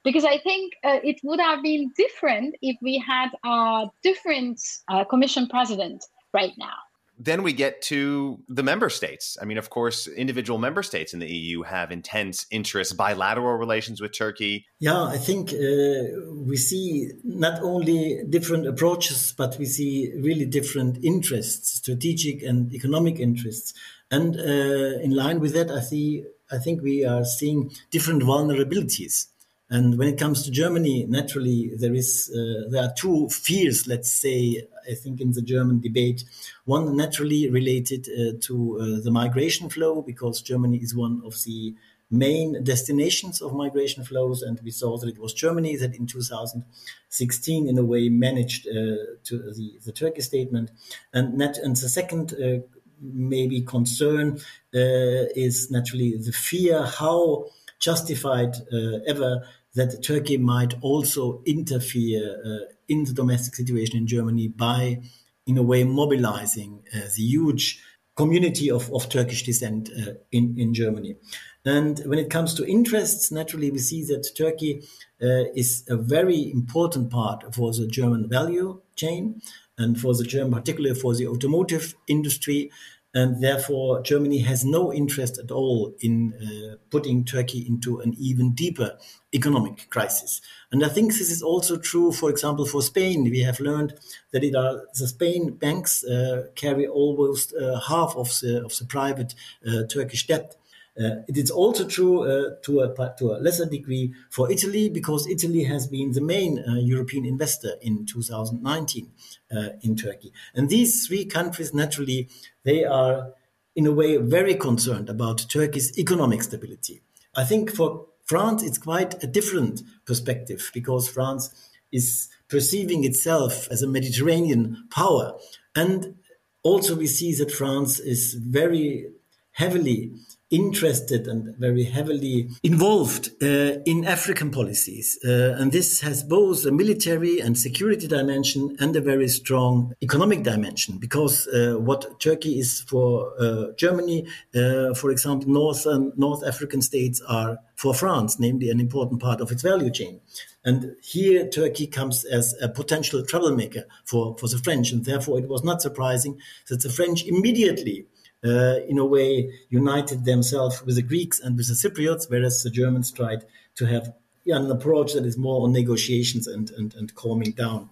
Because 0.07 0.25
I 0.25 0.39
think 0.39 0.75
uh, 0.85 1.01
it 1.11 1.19
would 1.25 1.41
have 1.41 1.61
been 1.63 1.93
different 1.97 2.55
if 2.63 2.77
we 2.81 2.95
had 3.13 3.31
a 3.45 3.87
different 4.03 4.61
uh, 4.89 5.05
Commission 5.05 5.49
president 5.49 6.05
right 6.33 6.55
now 6.57 6.79
then 7.19 7.43
we 7.43 7.53
get 7.53 7.81
to 7.81 8.39
the 8.49 8.63
member 8.63 8.91
states. 8.91 9.39
I 9.41 9.47
mean, 9.47 9.57
of 9.57 9.71
course, 9.71 10.07
individual 10.07 10.59
member 10.59 10.83
states 10.83 11.15
in 11.15 11.21
the 11.21 11.29
EU 11.29 11.63
have 11.63 11.91
intense 11.91 12.47
interests, 12.51 12.93
bilateral 12.93 13.57
relations 13.57 14.01
with 14.01 14.13
Turkey. 14.13 14.67
Yeah, 14.81 15.03
I 15.05 15.17
think 15.17 15.53
uh, 15.53 16.21
we 16.45 16.57
see 16.57 17.11
not 17.25 17.63
only 17.63 18.23
different 18.29 18.67
approaches, 18.67 19.33
but 19.37 19.59
we 19.59 19.65
see 19.65 20.13
really 20.21 20.45
different 20.45 21.03
interests, 21.03 21.77
strategic 21.79 22.43
and 22.43 22.73
economic 22.75 23.19
interests. 23.19 23.73
And 24.11 24.37
uh, 24.37 25.01
in 25.03 25.13
line 25.13 25.41
with 25.41 25.55
that, 25.55 25.71
I 25.71 25.81
see, 25.81 26.25
I 26.51 26.59
think 26.59 26.83
we 26.83 27.05
are 27.05 27.25
seeing 27.25 27.71
different 27.91 28.23
vulnerabilities. 28.23 29.29
And 29.69 29.99
when 29.99 30.07
it 30.09 30.19
comes 30.19 30.45
to 30.45 30.51
Germany, 30.51 31.07
naturally 31.09 31.73
there 31.77 31.95
is 31.95 32.31
uh, 32.33 32.69
there 32.71 32.85
are 32.85 32.93
two 32.97 33.29
fears. 33.29 33.89
Let's 33.89 34.13
say 34.13 34.67
I 34.89 34.95
think 34.95 35.21
in 35.21 35.33
the 35.33 35.43
German 35.43 35.81
debate, 35.81 36.25
one 36.65 36.97
naturally 36.97 37.51
related 37.51 38.09
uh, 38.09 38.39
to 38.43 38.79
uh, 38.81 39.05
the 39.05 39.11
migration 39.11 39.69
flow 39.69 40.03
because 40.03 40.41
Germany 40.41 40.79
is 40.79 40.95
one 40.95 41.21
of 41.25 41.35
the 41.45 41.75
main 42.09 42.63
destinations 42.63 43.43
of 43.43 43.53
migration 43.53 44.05
flows, 44.05 44.41
and 44.41 44.61
we 44.63 44.71
saw 44.71 44.97
that 44.99 45.09
it 45.09 45.19
was 45.19 45.33
Germany 45.35 45.75
that 45.77 45.97
in 45.97 46.07
2016, 46.07 47.69
in 47.69 47.79
a 47.79 47.85
way, 47.85 48.09
managed 48.09 48.69
uh, 48.69 49.19
to 49.25 49.53
the, 49.57 49.79
the 49.85 49.93
Turkey 49.93 50.23
statement, 50.23 50.71
and 51.13 51.43
and 51.43 51.75
the 51.75 51.89
second 51.89 52.35
uh, 52.35 52.65
maybe 53.01 53.61
concern 53.63 54.39
uh, 54.75 55.27
is 55.35 55.71
naturally 55.71 56.17
the 56.17 56.33
fear 56.33 56.85
how 56.85 57.47
justified 57.81 58.55
uh, 58.73 58.99
ever 59.07 59.43
that 59.75 60.03
Turkey 60.03 60.39
might 60.39 60.75
also 60.81 61.43
interfere 61.45 62.41
uh, 62.45 62.73
in 62.89 63.05
the 63.05 63.13
domestic 63.13 63.55
situation 63.55 63.97
in 63.97 64.07
Germany 64.07 64.49
by, 64.49 65.01
in 65.47 65.59
a 65.59 65.63
way, 65.63 65.85
mobilizing 65.85 66.83
uh, 66.95 67.01
the 67.17 67.23
huge 67.23 67.83
community 68.17 68.71
of, 68.71 68.91
of 68.93 69.09
Turkish 69.09 69.43
descent 69.43 69.91
uh, 69.91 70.13
in, 70.33 70.55
in 70.59 70.73
Germany. 70.73 71.17
And 71.65 71.99
when 72.07 72.19
it 72.19 72.31
comes 72.31 72.55
to 72.55 72.67
interests, 72.67 73.31
naturally, 73.31 73.71
we 73.71 73.79
see 73.79 74.05
that 74.05 74.31
Turkey 74.37 74.83
uh, 75.23 75.45
is 75.55 75.85
a 75.89 75.97
very 75.97 76.51
important 76.51 77.11
part 77.11 77.55
for 77.55 77.73
the 77.73 77.87
German 77.87 78.29
value 78.29 78.81
chain 78.95 79.43
and 79.77 80.01
for 80.01 80.15
the 80.15 80.25
German, 80.25 80.53
particularly 80.53 80.99
for 80.99 81.15
the 81.15 81.27
automotive 81.27 81.95
industry 82.09 82.71
and 83.17 83.43
therefore 83.43 84.03
Germany 84.03 84.41
has 84.41 84.63
no 84.63 84.93
interest 84.93 85.39
at 85.39 85.51
all 85.51 85.95
in 86.01 86.35
uh, 86.35 86.77
putting 86.91 87.25
Turkey 87.25 87.65
into 87.67 87.99
an 88.01 88.15
even 88.19 88.53
deeper 88.53 88.99
economic 89.33 89.89
crisis. 89.89 90.43
And 90.71 90.85
I 90.85 90.89
think 90.89 91.13
this 91.13 91.31
is 91.31 91.43
also 91.43 91.79
true, 91.79 92.13
for 92.13 92.29
example, 92.29 92.67
for 92.67 92.83
Spain. 92.83 93.25
We 93.25 93.41
have 93.41 93.59
learned 93.59 93.95
that 94.33 94.45
it 94.45 94.55
are 94.55 94.83
the 94.99 95.09
Spain 95.09 95.55
banks 95.55 96.05
uh, 96.05 96.49
carry 96.57 96.87
almost 96.87 97.55
uh, 97.55 97.81
half 97.81 98.15
of 98.17 98.29
the 98.41 98.63
of 98.63 98.77
the 98.77 98.85
private 98.85 99.35
uh, 99.67 99.85
Turkish 99.89 100.27
debt. 100.27 100.55
Uh, 100.99 101.23
it 101.29 101.37
is 101.37 101.51
also 101.51 101.87
true 101.87 102.23
uh, 102.23 102.55
to, 102.63 102.81
a, 102.81 103.15
to 103.19 103.33
a 103.33 103.37
lesser 103.39 103.67
degree 103.67 104.15
for 104.31 104.51
Italy 104.51 104.89
because 104.89 105.27
Italy 105.29 105.65
has 105.65 105.87
been 105.87 106.13
the 106.13 106.21
main 106.23 106.65
uh, 106.67 106.75
European 106.77 107.27
investor 107.27 107.75
in 107.83 108.07
2019 108.07 109.11
uh, 109.55 109.69
in 109.83 109.95
Turkey. 109.95 110.33
And 110.55 110.71
these 110.71 111.07
three 111.07 111.27
countries, 111.27 111.75
naturally, 111.75 112.29
they 112.65 112.85
are 112.85 113.33
in 113.75 113.87
a 113.87 113.93
way 113.93 114.17
very 114.17 114.55
concerned 114.55 115.11
about 115.11 115.47
Turkey's 115.51 115.99
economic 115.99 116.43
stability. 116.43 117.03
I 117.37 117.45
think 117.45 117.71
for 117.75 118.07
France, 118.25 118.63
it's 118.63 118.79
quite 118.79 119.23
a 119.23 119.27
different 119.27 119.83
perspective 120.07 120.71
because 120.73 121.09
France 121.09 121.71
is 121.93 122.29
perceiving 122.49 123.05
itself 123.05 123.69
as 123.71 123.83
a 123.83 123.87
Mediterranean 123.87 124.89
power. 124.91 125.39
And 125.75 126.17
also, 126.63 126.97
we 126.97 127.07
see 127.07 127.35
that 127.35 127.53
France 127.53 128.01
is 128.01 128.35
very 128.35 129.11
heavily 129.53 130.13
interested 130.51 131.27
and 131.27 131.57
very 131.57 131.85
heavily 131.85 132.49
involved 132.63 133.31
uh, 133.43 133.81
in 133.85 134.05
African 134.05 134.51
policies. 134.51 135.19
Uh, 135.25 135.57
and 135.59 135.73
this 135.73 136.01
has 136.01 136.23
both 136.23 136.65
a 136.65 136.71
military 136.71 137.41
and 137.41 137.59
security 137.59 138.07
dimension 138.07 138.77
and 138.79 138.95
a 138.95 139.01
very 139.01 139.29
strong 139.29 139.93
economic 140.03 140.45
dimension 140.45 140.99
because 140.99 141.49
uh, 141.49 141.75
what 141.79 142.21
Turkey 142.21 142.61
is 142.61 142.81
for 142.83 143.33
uh, 143.41 143.73
Germany, 143.77 144.27
uh, 144.55 144.95
for 144.95 145.11
example, 145.11 145.49
North 145.51 145.85
North 146.17 146.47
African 146.47 146.81
states 146.81 147.21
are 147.29 147.59
for 147.75 147.93
France, 147.93 148.39
namely 148.39 148.71
an 148.71 148.81
important 148.81 149.21
part 149.21 149.41
of 149.41 149.51
its 149.51 149.63
value 149.63 149.91
chain. 149.91 150.21
And 150.65 150.97
here 151.03 151.49
Turkey 151.49 151.87
comes 151.87 152.25
as 152.25 152.55
a 152.61 152.69
potential 152.69 153.25
troublemaker 153.25 153.85
for, 154.05 154.37
for 154.39 154.49
the 154.49 154.59
French. 154.59 154.91
And 154.91 155.05
therefore 155.05 155.39
it 155.39 155.49
was 155.49 155.63
not 155.63 155.83
surprising 155.83 156.41
that 156.69 156.83
the 156.83 156.89
French 156.89 157.25
immediately 157.25 158.07
uh, 158.45 158.81
in 158.89 158.99
a 158.99 159.05
way, 159.05 159.53
united 159.71 160.25
themselves 160.25 160.83
with 160.85 160.97
the 160.97 161.03
Greeks 161.03 161.41
and 161.41 161.57
with 161.57 161.69
the 161.69 161.75
Cypriots, 161.75 162.29
whereas 162.29 162.63
the 162.63 162.71
Germans 162.71 163.11
tried 163.11 163.45
to 163.77 163.87
have 163.87 164.15
yeah, 164.45 164.57
an 164.57 164.71
approach 164.71 165.15
that 165.15 165.27
is 165.27 165.37
more 165.37 165.65
on 165.65 165.73
negotiations 165.73 166.47
and, 166.47 166.71
and, 166.71 166.95
and 166.95 167.15
calming 167.15 167.51
down. 167.51 167.91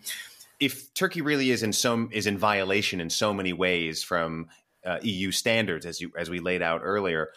If 0.60 0.94
Turkey 0.94 1.20
really 1.20 1.50
is 1.50 1.62
in 1.62 1.72
some 1.72 2.08
is 2.12 2.26
in 2.26 2.38
violation 2.38 3.00
in 3.00 3.10
so 3.10 3.34
many 3.34 3.52
ways 3.52 4.02
from 4.04 4.48
uh, 4.84 4.98
EU 5.02 5.32
standards, 5.32 5.84
as 5.84 6.00
you 6.00 6.12
as 6.16 6.30
we 6.30 6.38
laid 6.38 6.62
out 6.62 6.80
earlier, 6.84 7.30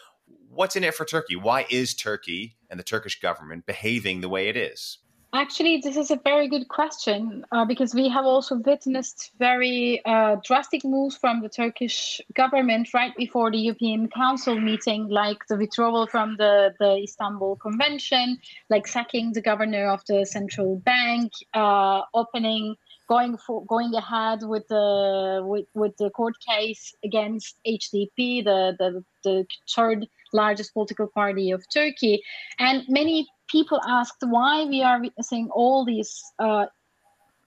what's 0.48 0.76
in 0.76 0.84
it 0.84 0.94
for 0.94 1.04
Turkey? 1.04 1.34
Why 1.34 1.66
is 1.68 1.94
Turkey 1.94 2.56
and 2.70 2.78
the 2.78 2.84
Turkish 2.84 3.20
government 3.20 3.66
behaving 3.66 4.20
the 4.20 4.28
way 4.28 4.48
it 4.48 4.56
is? 4.56 4.98
Actually, 5.34 5.76
this 5.76 5.98
is 5.98 6.10
a 6.10 6.18
very 6.24 6.48
good 6.48 6.68
question 6.68 7.44
uh, 7.52 7.62
because 7.62 7.94
we 7.94 8.08
have 8.08 8.24
also 8.24 8.56
witnessed 8.56 9.30
very 9.38 10.00
uh, 10.06 10.36
drastic 10.42 10.82
moves 10.86 11.18
from 11.18 11.42
the 11.42 11.50
Turkish 11.50 12.18
government 12.32 12.88
right 12.94 13.14
before 13.14 13.50
the 13.50 13.58
European 13.58 14.08
Council 14.08 14.58
meeting, 14.58 15.06
like 15.08 15.36
the 15.48 15.56
withdrawal 15.56 16.06
from 16.06 16.36
the, 16.38 16.72
the 16.80 17.02
Istanbul 17.02 17.56
Convention, 17.56 18.38
like 18.70 18.86
sacking 18.86 19.32
the 19.34 19.42
governor 19.42 19.90
of 19.90 20.02
the 20.06 20.24
central 20.24 20.76
bank, 20.76 21.30
uh, 21.52 22.00
opening 22.14 22.74
going 23.06 23.36
for 23.38 23.64
going 23.66 23.94
ahead 23.94 24.40
with 24.42 24.66
the 24.68 25.42
with, 25.44 25.66
with 25.74 25.96
the 25.98 26.10
court 26.10 26.34
case 26.46 26.94
against 27.04 27.56
HDP, 27.66 28.44
the, 28.44 28.76
the 28.78 29.04
the 29.24 29.46
third 29.74 30.06
largest 30.32 30.72
political 30.74 31.08
party 31.08 31.50
of 31.50 31.64
Turkey, 31.72 32.22
and 32.58 32.84
many 32.88 33.26
people 33.48 33.80
asked 33.86 34.22
why 34.22 34.64
we 34.64 34.82
are 34.82 35.00
witnessing 35.00 35.48
all 35.52 35.84
these 35.84 36.22
uh, 36.38 36.66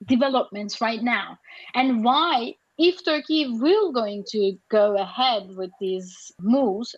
developments 0.06 0.80
right 0.80 1.02
now. 1.02 1.38
And 1.74 2.04
why 2.04 2.54
if 2.78 3.04
turkey 3.04 3.46
will 3.48 3.92
going 3.92 4.24
to 4.28 4.56
go 4.70 4.96
ahead 4.96 5.48
with 5.56 5.70
these 5.80 6.32
moves 6.40 6.96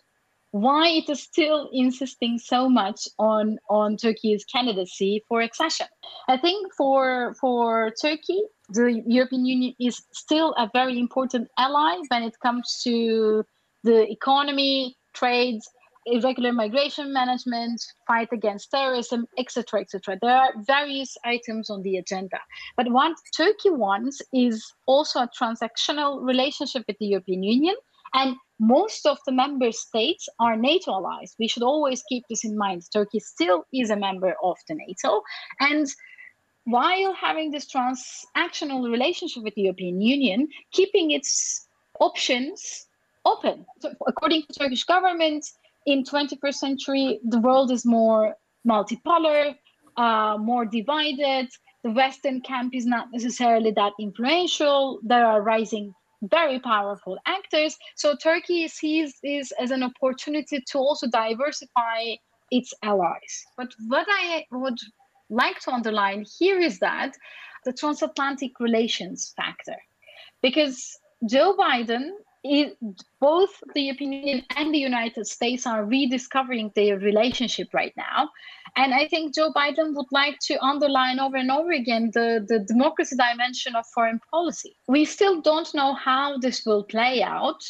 why 0.51 0.87
it 0.87 1.09
is 1.09 1.21
still 1.21 1.69
insisting 1.73 2.39
so 2.39 2.69
much 2.69 3.09
on 3.19 3.57
on 3.69 3.97
turkey's 3.97 4.45
candidacy 4.45 5.21
for 5.27 5.41
accession. 5.41 5.87
I 6.29 6.37
think 6.37 6.73
for 6.73 7.35
for 7.41 7.91
turkey 8.01 8.41
the 8.69 9.03
european 9.05 9.45
union 9.45 9.73
is 9.81 10.01
still 10.13 10.53
a 10.57 10.69
very 10.73 10.97
important 10.97 11.49
ally 11.57 11.97
when 12.07 12.23
it 12.23 12.39
comes 12.41 12.81
to 12.85 13.43
the 13.83 14.09
economy 14.09 14.95
trades 15.13 15.69
irregular 16.05 16.53
migration 16.53 17.11
management, 17.11 17.81
fight 18.07 18.29
against 18.31 18.71
terrorism, 18.71 19.25
etc., 19.37 19.81
etc. 19.81 20.17
There 20.21 20.35
are 20.35 20.51
various 20.67 21.17
items 21.25 21.69
on 21.69 21.81
the 21.81 21.97
agenda. 21.97 22.39
But 22.77 22.91
what 22.91 23.17
Turkey 23.35 23.69
wants 23.69 24.21
is 24.33 24.63
also 24.85 25.21
a 25.21 25.29
transactional 25.39 26.25
relationship 26.25 26.83
with 26.87 26.97
the 26.99 27.07
European 27.07 27.43
Union 27.43 27.75
and 28.13 28.35
most 28.59 29.05
of 29.05 29.17
the 29.25 29.31
member 29.33 29.71
states 29.71 30.29
are 30.39 30.55
NATO 30.55 30.91
allies. 30.91 31.35
We 31.37 31.47
should 31.47 31.63
always 31.63 32.01
keep 32.07 32.23
this 32.29 32.45
in 32.45 32.57
mind. 32.57 32.83
Turkey 32.93 33.19
still 33.19 33.65
is 33.73 33.89
a 33.89 33.97
member 33.97 34.35
of 34.41 34.57
the 34.69 34.75
NATO. 34.75 35.21
And 35.59 35.87
while 36.63 37.13
having 37.13 37.51
this 37.51 37.67
transactional 37.67 38.89
relationship 38.89 39.43
with 39.43 39.55
the 39.55 39.63
European 39.63 39.99
Union, 40.01 40.47
keeping 40.71 41.11
its 41.11 41.67
options 41.99 42.87
open. 43.25 43.65
So 43.81 43.91
according 44.07 44.43
to 44.43 44.59
Turkish 44.59 44.85
government, 44.85 45.45
in 45.85 46.03
21st 46.03 46.55
century, 46.55 47.19
the 47.23 47.39
world 47.39 47.71
is 47.71 47.85
more 47.85 48.35
multipolar, 48.67 49.55
uh, 49.97 50.37
more 50.39 50.65
divided. 50.65 51.47
The 51.83 51.91
Western 51.91 52.41
camp 52.41 52.73
is 52.73 52.85
not 52.85 53.07
necessarily 53.11 53.71
that 53.71 53.93
influential. 53.99 54.99
There 55.03 55.25
are 55.25 55.41
rising 55.41 55.93
very 56.23 56.59
powerful 56.59 57.17
actors. 57.27 57.77
So 57.95 58.15
Turkey 58.15 58.67
sees 58.67 59.15
this 59.21 59.51
as 59.61 59.71
an 59.71 59.83
opportunity 59.83 60.63
to 60.71 60.77
also 60.79 61.07
diversify 61.07 62.15
its 62.51 62.73
allies. 62.83 63.43
But 63.57 63.73
what 63.87 64.07
I 64.09 64.45
would 64.51 64.79
like 65.29 65.59
to 65.61 65.71
underline 65.71 66.25
here 66.39 66.59
is 66.59 66.79
that 66.79 67.13
the 67.65 67.73
transatlantic 67.73 68.59
relations 68.59 69.33
factor. 69.35 69.75
Because 70.41 70.97
Joe 71.27 71.55
Biden 71.57 72.09
it, 72.45 72.77
both 73.19 73.49
the 73.73 73.81
European 73.81 74.13
Union 74.13 74.45
and 74.55 74.73
the 74.73 74.77
United 74.77 75.25
States 75.25 75.65
are 75.65 75.83
rediscovering 75.83 76.71
their 76.75 76.97
relationship 76.99 77.73
right 77.73 77.93
now. 77.97 78.29
And 78.75 78.93
I 78.93 79.07
think 79.07 79.33
Joe 79.33 79.51
Biden 79.51 79.95
would 79.95 80.11
like 80.11 80.37
to 80.41 80.63
underline 80.63 81.19
over 81.19 81.37
and 81.37 81.49
over 81.49 81.71
again 81.71 82.11
the, 82.13 82.45
the 82.47 82.59
democracy 82.59 83.15
dimension 83.15 83.75
of 83.75 83.85
foreign 83.93 84.19
policy. 84.31 84.77
We 84.87 85.05
still 85.05 85.41
don't 85.41 85.73
know 85.73 85.95
how 85.95 86.37
this 86.37 86.65
will 86.65 86.83
play 86.83 87.23
out, 87.23 87.63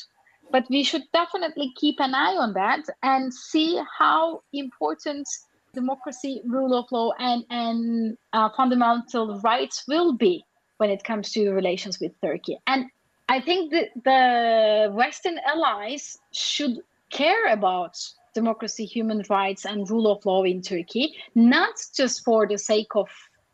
but 0.51 0.65
we 0.69 0.83
should 0.83 1.03
definitely 1.13 1.71
keep 1.77 1.95
an 1.99 2.13
eye 2.13 2.35
on 2.35 2.53
that 2.53 2.83
and 3.01 3.33
see 3.33 3.79
how 3.97 4.41
important 4.51 5.27
democracy, 5.73 6.41
rule 6.45 6.73
of 6.77 6.85
law, 6.91 7.11
and, 7.19 7.43
and 7.49 8.17
uh, 8.33 8.49
fundamental 8.55 9.39
rights 9.41 9.83
will 9.87 10.13
be 10.13 10.43
when 10.77 10.89
it 10.89 11.03
comes 11.03 11.31
to 11.31 11.51
relations 11.51 11.99
with 11.99 12.11
Turkey. 12.21 12.57
And 12.67 12.87
I 13.27 13.41
think 13.41 13.71
that 13.71 13.89
the 14.03 14.91
Western 14.93 15.39
allies 15.45 16.17
should 16.31 16.79
care 17.09 17.51
about 17.51 17.97
democracy, 18.33 18.85
human 18.85 19.23
rights, 19.29 19.65
and 19.65 19.89
rule 19.89 20.11
of 20.11 20.25
law 20.25 20.43
in 20.43 20.61
Turkey, 20.61 21.15
not 21.33 21.75
just 21.95 22.23
for 22.23 22.47
the 22.47 22.57
sake 22.57 22.95
of 22.95 23.09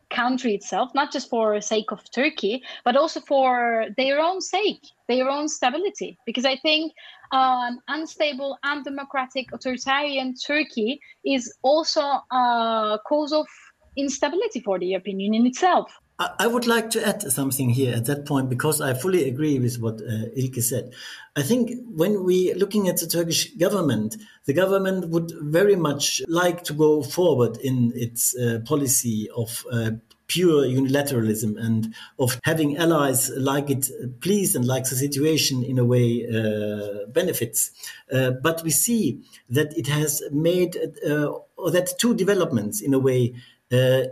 country 0.10 0.54
itself, 0.54 0.92
not 0.94 1.12
just 1.12 1.30
for 1.30 1.56
the 1.56 1.62
sake 1.62 1.92
of 1.92 2.04
Turkey, 2.12 2.62
but 2.84 2.98
also 2.98 3.22
for 3.22 3.86
their 3.98 4.20
own 4.20 4.42
sake, 4.42 4.82
their 5.08 5.30
own 5.30 5.48
stability. 5.48 6.18
Because 6.26 6.46
I 6.46 6.58
think 6.58 6.92
an 7.32 7.80
unstable, 7.88 8.58
undemocratic, 8.64 9.54
authoritarian 9.54 10.36
Turkey 10.36 11.00
is 11.26 11.54
also 11.62 12.02
a 12.02 13.00
cause 13.08 13.32
of 13.32 13.48
instability 13.96 14.60
for 14.60 14.80
the 14.80 14.88
European 14.88 15.20
Union 15.20 15.46
itself. 15.46 15.98
I 16.40 16.48
would 16.48 16.68
like 16.68 16.90
to 16.92 17.08
add 17.08 17.22
something 17.22 17.70
here 17.70 17.96
at 17.96 18.06
that 18.06 18.26
point 18.26 18.50
because 18.50 18.82
I 18.82 18.94
fully 18.94 19.28
agree 19.30 19.60
with 19.60 19.80
what 19.80 20.02
uh, 20.02 20.30
Ilke 20.36 20.62
said. 20.62 20.94
I 21.36 21.42
think 21.42 21.72
when 21.88 22.24
we 22.24 22.54
looking 22.54 22.90
at 22.90 22.98
the 22.98 23.08
Turkish 23.08 23.54
government, 23.56 24.18
the 24.46 24.54
government 24.54 25.10
would 25.10 25.32
very 25.42 25.76
much 25.76 26.22
like 26.28 26.64
to 26.66 26.74
go 26.74 27.02
forward 27.02 27.58
in 27.58 27.94
its 27.96 28.36
uh, 28.36 28.60
policy 28.66 29.30
of 29.36 29.66
uh, 29.72 29.92
pure 30.28 30.64
unilateralism 30.64 31.58
and 31.58 31.94
of 32.18 32.40
having 32.44 32.78
allies 32.78 33.30
like 33.32 33.70
it 33.70 33.90
please 34.22 34.56
and 34.56 34.66
like 34.66 34.84
the 34.86 34.96
situation 34.96 35.64
in 35.64 35.78
a 35.78 35.86
way 35.86 36.26
uh, 36.26 37.06
benefits. 37.08 37.72
Uh, 38.12 38.32
but 38.32 38.64
we 38.64 38.72
see 38.72 39.22
that 39.50 39.78
it 39.78 39.88
has 39.88 40.24
made 40.32 40.78
uh, 41.06 41.32
that 41.72 41.94
two 42.00 42.16
developments 42.16 42.82
in 42.82 42.94
a 42.94 43.00
way 43.00 43.34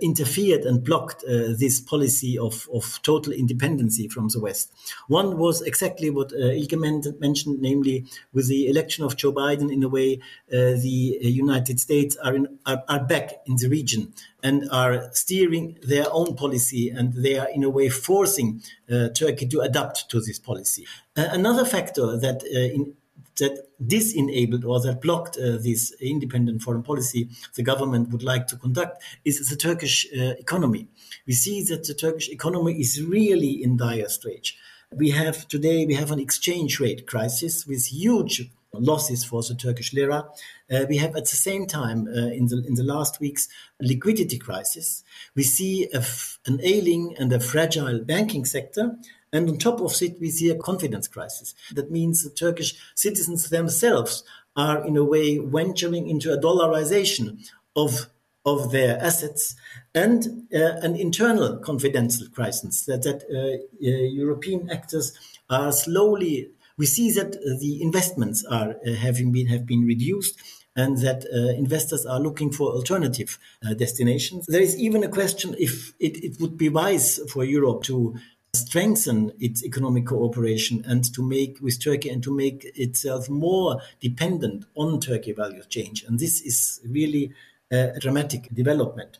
interfered 0.01 0.61
and 0.61 0.83
blocked 0.83 1.23
uh, 1.23 1.53
this 1.57 1.81
policy 1.81 2.37
of, 2.37 2.69
of 2.73 2.99
total 3.03 3.33
independency 3.33 4.07
from 4.07 4.29
the 4.29 4.39
West. 4.39 4.71
One 5.07 5.37
was 5.37 5.61
exactly 5.61 6.09
what 6.09 6.31
uh, 6.31 6.37
Ilke 6.37 7.19
mentioned, 7.19 7.59
namely 7.59 8.05
with 8.33 8.47
the 8.47 8.69
election 8.69 9.03
of 9.03 9.17
Joe 9.17 9.33
Biden, 9.33 9.71
in 9.71 9.83
a 9.83 9.89
way, 9.89 10.19
uh, 10.51 10.79
the 10.81 11.17
United 11.21 11.79
States 11.79 12.15
are, 12.23 12.35
in, 12.35 12.59
are, 12.65 12.83
are, 12.87 13.03
back 13.03 13.33
in 13.45 13.57
the 13.57 13.67
region 13.67 14.13
and 14.41 14.69
are 14.71 15.09
steering 15.13 15.77
their 15.83 16.05
own 16.11 16.35
policy 16.35 16.89
and 16.89 17.13
they 17.13 17.37
are, 17.37 17.49
in 17.49 17.63
a 17.63 17.69
way, 17.69 17.89
forcing 17.89 18.61
uh, 18.89 19.09
Turkey 19.09 19.47
to 19.47 19.59
adapt 19.59 20.09
to 20.09 20.21
this 20.21 20.39
policy. 20.39 20.85
Uh, 21.17 21.27
another 21.31 21.65
factor 21.65 22.17
that 22.17 22.43
in, 22.43 22.93
that 23.37 23.67
this 23.79 24.13
enabled 24.13 24.65
or 24.65 24.79
that 24.81 25.01
blocked 25.01 25.37
uh, 25.37 25.57
this 25.57 25.93
independent 26.01 26.61
foreign 26.61 26.83
policy 26.83 27.29
the 27.55 27.63
government 27.63 28.09
would 28.09 28.23
like 28.23 28.47
to 28.47 28.57
conduct 28.57 29.01
is 29.25 29.49
the 29.49 29.55
Turkish 29.55 30.07
uh, 30.13 30.33
economy. 30.37 30.87
We 31.25 31.33
see 31.33 31.63
that 31.65 31.85
the 31.85 31.93
Turkish 31.93 32.29
economy 32.29 32.73
is 32.79 33.01
really 33.01 33.63
in 33.63 33.77
dire 33.77 34.09
straits. 34.09 34.53
We 34.91 35.11
have 35.11 35.47
today 35.47 35.85
we 35.85 35.93
have 35.93 36.11
an 36.11 36.19
exchange 36.19 36.79
rate 36.79 37.05
crisis 37.07 37.65
with 37.65 37.85
huge 37.85 38.49
losses 38.73 39.23
for 39.23 39.41
the 39.41 39.55
Turkish 39.55 39.93
lira. 39.93 40.27
Uh, 40.71 40.85
we 40.87 40.97
have 40.97 41.15
at 41.15 41.25
the 41.25 41.35
same 41.35 41.65
time 41.65 42.07
uh, 42.07 42.27
in 42.27 42.47
the 42.47 42.63
in 42.67 42.75
the 42.75 42.83
last 42.83 43.19
weeks 43.19 43.47
liquidity 43.79 44.37
crisis. 44.37 45.03
We 45.35 45.43
see 45.43 45.87
an 45.93 46.59
ailing 46.63 47.15
and 47.17 47.31
a 47.33 47.39
fragile 47.39 48.03
banking 48.03 48.45
sector, 48.45 48.97
and 49.31 49.49
on 49.49 49.57
top 49.57 49.79
of 49.81 50.01
it, 50.01 50.19
we 50.19 50.29
see 50.29 50.49
a 50.49 50.55
confidence 50.55 51.07
crisis. 51.07 51.53
That 51.73 51.91
means 51.91 52.23
the 52.23 52.29
Turkish 52.29 52.75
citizens 52.95 53.49
themselves 53.49 54.23
are, 54.55 54.85
in 54.85 54.97
a 54.97 55.03
way, 55.03 55.37
venturing 55.37 56.09
into 56.09 56.33
a 56.33 56.37
dollarization 56.37 57.47
of 57.75 58.07
of 58.45 58.71
their 58.71 58.97
assets 59.01 59.55
and 59.93 60.47
uh, 60.53 60.77
an 60.81 60.95
internal 60.95 61.57
confidential 61.57 62.25
crisis 62.29 62.85
that, 62.85 63.03
that 63.03 63.23
uh, 63.29 63.85
uh, 63.85 63.89
European 63.89 64.69
actors 64.71 65.13
are 65.49 65.71
slowly. 65.71 66.49
We 66.77 66.85
see 66.85 67.11
that 67.11 67.33
the 67.33 67.81
investments 67.81 68.45
are 68.45 68.75
uh, 68.87 68.93
having 68.93 69.31
been 69.31 69.47
have 69.47 69.65
been 69.65 69.85
reduced 69.85 70.39
and 70.75 70.97
that 70.99 71.25
uh, 71.33 71.57
investors 71.57 72.05
are 72.05 72.19
looking 72.19 72.51
for 72.51 72.71
alternative 72.71 73.37
uh, 73.65 73.73
destinations. 73.73 74.45
There 74.45 74.61
is 74.61 74.77
even 74.77 75.03
a 75.03 75.09
question 75.09 75.55
if 75.59 75.93
it, 75.99 76.23
it, 76.23 76.39
would 76.39 76.57
be 76.57 76.69
wise 76.69 77.19
for 77.31 77.43
Europe 77.43 77.83
to 77.83 78.15
strengthen 78.53 79.31
its 79.39 79.63
economic 79.63 80.07
cooperation 80.07 80.83
and 80.87 81.03
to 81.13 81.21
make 81.21 81.59
with 81.61 81.83
Turkey 81.83 82.09
and 82.09 82.23
to 82.23 82.35
make 82.35 82.65
itself 82.75 83.29
more 83.29 83.81
dependent 83.99 84.65
on 84.75 84.99
Turkey 84.99 85.33
value 85.33 85.63
change. 85.69 86.03
And 86.03 86.19
this 86.19 86.41
is 86.41 86.81
really 86.85 87.31
a 87.71 87.99
dramatic 87.99 88.49
development. 88.53 89.19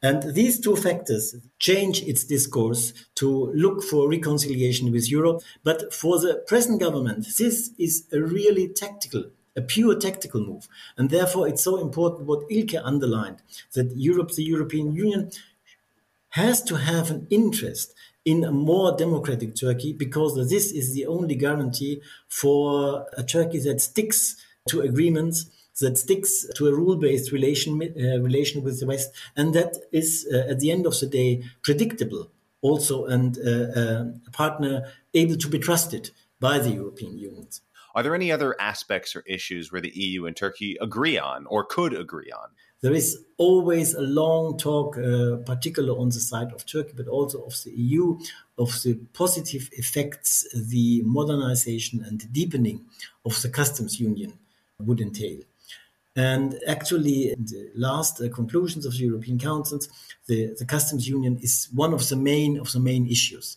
And 0.00 0.34
these 0.34 0.60
two 0.60 0.76
factors 0.76 1.34
change 1.58 2.02
its 2.02 2.22
discourse 2.22 2.92
to 3.16 3.50
look 3.52 3.82
for 3.82 4.08
reconciliation 4.08 4.92
with 4.92 5.10
Europe. 5.10 5.42
But 5.64 5.92
for 5.92 6.20
the 6.20 6.44
present 6.46 6.78
government, 6.78 7.26
this 7.36 7.72
is 7.78 8.06
a 8.12 8.20
really 8.20 8.68
tactical, 8.68 9.24
a 9.56 9.62
pure 9.62 9.98
tactical 9.98 10.40
move. 10.40 10.68
And 10.96 11.10
therefore, 11.10 11.48
it's 11.48 11.64
so 11.64 11.78
important 11.78 12.28
what 12.28 12.48
Ilke 12.48 12.80
underlined 12.80 13.42
that 13.72 13.96
Europe, 13.96 14.30
the 14.30 14.44
European 14.44 14.94
Union, 14.94 15.32
has 16.30 16.62
to 16.62 16.76
have 16.76 17.10
an 17.10 17.26
interest 17.30 17.92
in 18.30 18.44
a 18.44 18.52
more 18.52 18.88
democratic 19.04 19.50
Turkey 19.54 19.92
because 20.04 20.32
this 20.50 20.66
is 20.80 20.86
the 20.94 21.06
only 21.06 21.34
guarantee 21.34 22.02
for 22.28 23.06
a 23.16 23.22
Turkey 23.22 23.60
that 23.60 23.80
sticks 23.80 24.36
to 24.68 24.82
agreements 24.82 25.46
that 25.80 25.96
sticks 25.96 26.32
to 26.56 26.66
a 26.66 26.74
rule-based 26.74 27.30
relation 27.32 27.72
uh, 27.82 28.20
relation 28.28 28.62
with 28.64 28.80
the 28.80 28.86
West, 28.86 29.08
and 29.36 29.54
that 29.54 29.72
is 29.92 30.26
uh, 30.34 30.52
at 30.52 30.58
the 30.60 30.70
end 30.70 30.84
of 30.86 30.94
the 31.00 31.06
day 31.06 31.30
predictable 31.62 32.24
also, 32.60 32.96
and 33.14 33.38
uh, 33.38 33.80
uh 33.80 34.04
a 34.26 34.32
partner 34.42 34.74
able 35.14 35.36
to 35.44 35.48
be 35.54 35.60
trusted 35.68 36.10
by 36.40 36.58
the 36.58 36.72
European 36.80 37.14
Union. 37.16 37.46
Are 37.94 38.02
there 38.02 38.14
any 38.14 38.30
other 38.30 38.50
aspects 38.60 39.16
or 39.16 39.22
issues 39.26 39.72
where 39.72 39.80
the 39.80 39.96
EU 40.04 40.26
and 40.26 40.36
Turkey 40.36 40.76
agree 40.80 41.18
on 41.18 41.46
or 41.46 41.64
could 41.64 41.92
agree 41.94 42.32
on? 42.42 42.48
There 42.80 42.92
is 42.92 43.18
always 43.36 43.94
a 43.94 44.00
long 44.00 44.56
talk, 44.56 44.96
uh, 44.98 45.36
particularly 45.44 45.98
on 45.98 46.08
the 46.08 46.20
side 46.20 46.52
of 46.52 46.66
Turkey, 46.66 46.92
but 46.96 47.08
also 47.08 47.42
of 47.42 47.54
the 47.64 47.70
EU, 47.70 48.18
of 48.56 48.70
the 48.82 48.94
positive 49.12 49.68
effects 49.72 50.46
the 50.54 51.02
modernization 51.04 52.04
and 52.04 52.32
deepening 52.32 52.84
of 53.24 53.40
the 53.42 53.48
customs 53.48 54.00
union 54.00 54.38
would 54.80 55.00
entail. 55.00 55.40
And 56.14 56.58
actually, 56.66 57.30
in 57.30 57.44
the 57.44 57.70
last 57.76 58.20
uh, 58.20 58.28
conclusions 58.28 58.84
of 58.86 58.92
the 58.92 59.04
European 59.04 59.38
Council, 59.38 59.78
the, 60.26 60.54
the 60.58 60.64
customs 60.64 61.08
union 61.08 61.38
is 61.40 61.68
one 61.72 61.94
of 61.94 62.08
the 62.08 62.16
main 62.16 62.58
of 62.58 62.72
the 62.72 62.80
main 62.80 63.06
issues. 63.06 63.56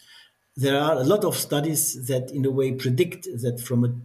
There 0.56 0.80
are 0.80 0.94
a 0.94 1.04
lot 1.04 1.24
of 1.24 1.36
studies 1.36 2.08
that, 2.08 2.30
in 2.30 2.46
a 2.46 2.52
way, 2.52 2.74
predict 2.74 3.24
that 3.42 3.60
from 3.62 3.84
a 3.84 3.96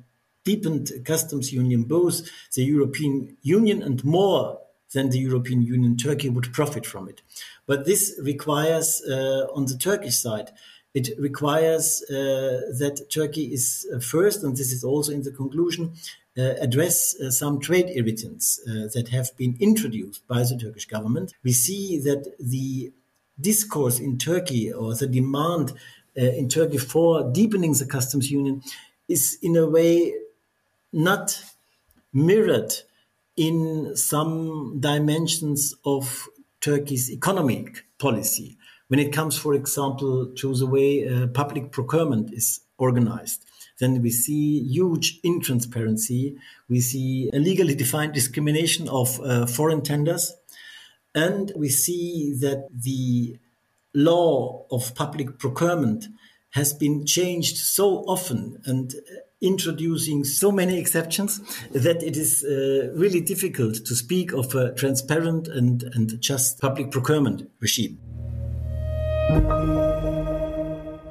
deepened 0.45 0.91
customs 1.05 1.53
union, 1.53 1.83
both 1.83 2.23
the 2.55 2.65
European 2.65 3.37
Union 3.43 3.83
and 3.83 4.03
more 4.05 4.59
then 4.93 5.11
the 5.11 5.19
European 5.19 5.63
Union, 5.63 5.97
Turkey 5.97 6.29
would 6.31 6.53
profit 6.53 6.87
from 6.87 7.09
it. 7.09 7.23
But 7.67 7.85
this 7.85 8.19
requires, 8.23 9.03
uh, 9.03 9.47
on 9.55 9.67
the 9.67 9.77
Turkish 9.77 10.17
side, 10.17 10.53
It 10.97 11.11
requires 11.19 12.03
uh, 12.05 12.73
that 12.79 13.11
Turkey 13.11 13.53
is 13.53 13.87
uh, 13.95 14.01
first, 14.01 14.43
and 14.43 14.57
this 14.57 14.73
is 14.73 14.83
also 14.83 15.13
in 15.13 15.23
the 15.25 15.31
conclusion, 15.31 15.93
uh, 16.39 16.55
address 16.59 17.15
uh, 17.21 17.31
some 17.31 17.61
trade 17.61 17.91
irritants 17.95 18.59
uh, 18.67 18.89
that 18.95 19.09
have 19.09 19.29
been 19.37 19.57
introduced 19.61 20.27
by 20.27 20.43
the 20.43 20.57
Turkish 20.57 20.87
government. 20.87 21.35
We 21.45 21.53
see 21.53 22.01
that 22.01 22.23
the 22.41 22.93
discourse 23.39 24.01
in 24.01 24.17
Turkey 24.17 24.73
or 24.73 24.95
the 24.95 25.07
demand 25.07 25.73
uh, 26.17 26.23
in 26.23 26.49
Turkey 26.49 26.79
for 26.79 27.31
deepening 27.31 27.75
the 27.75 27.85
customs 27.85 28.31
union 28.31 28.63
is 29.07 29.37
in 29.43 29.55
a 29.57 29.67
way 29.67 30.15
not 30.95 31.39
mirrored 32.15 32.73
in 33.37 33.97
some 33.97 34.81
dimensions 34.81 35.75
of 35.85 36.29
Turkey's 36.61 37.11
economic 37.11 37.85
policy. 37.99 38.57
When 38.89 39.01
it 39.01 39.13
comes, 39.13 39.37
for 39.39 39.55
example, 39.55 40.33
to 40.37 40.55
the 40.55 40.67
way 40.67 41.07
uh, 41.07 41.27
public 41.29 41.73
procurement 41.73 42.33
is 42.33 42.61
organized, 42.79 43.45
then 43.79 44.01
we 44.01 44.11
see 44.11 44.61
huge 44.61 45.21
intransparency. 45.23 46.37
We 46.69 46.81
see 46.81 47.31
a 47.33 47.39
legally 47.39 47.75
defined 47.75 48.15
discrimination 48.15 48.89
of 48.89 49.21
uh, 49.21 49.47
foreign 49.47 49.83
tenders. 49.83 50.35
And 51.15 51.53
we 51.57 51.69
see 51.69 52.35
that 52.41 52.69
the 52.73 53.39
law 53.95 54.67
of 54.71 54.95
public 54.95 55.39
procurement 55.39 56.07
has 56.51 56.73
been 56.73 57.05
changed 57.05 57.57
so 57.57 57.99
often 58.07 58.61
and 58.65 58.95
introducing 59.41 60.25
so 60.25 60.51
many 60.51 60.79
exceptions 60.79 61.41
that 61.71 62.03
it 62.03 62.17
is 62.17 62.43
uh, 62.45 62.91
really 62.95 63.21
difficult 63.21 63.75
to 63.85 63.95
speak 63.95 64.33
of 64.33 64.55
a 64.55 64.73
transparent 64.75 65.47
and, 65.49 65.83
and 65.95 66.21
just 66.21 66.59
public 66.61 66.91
procurement 66.91 67.51
regime. 67.61 67.99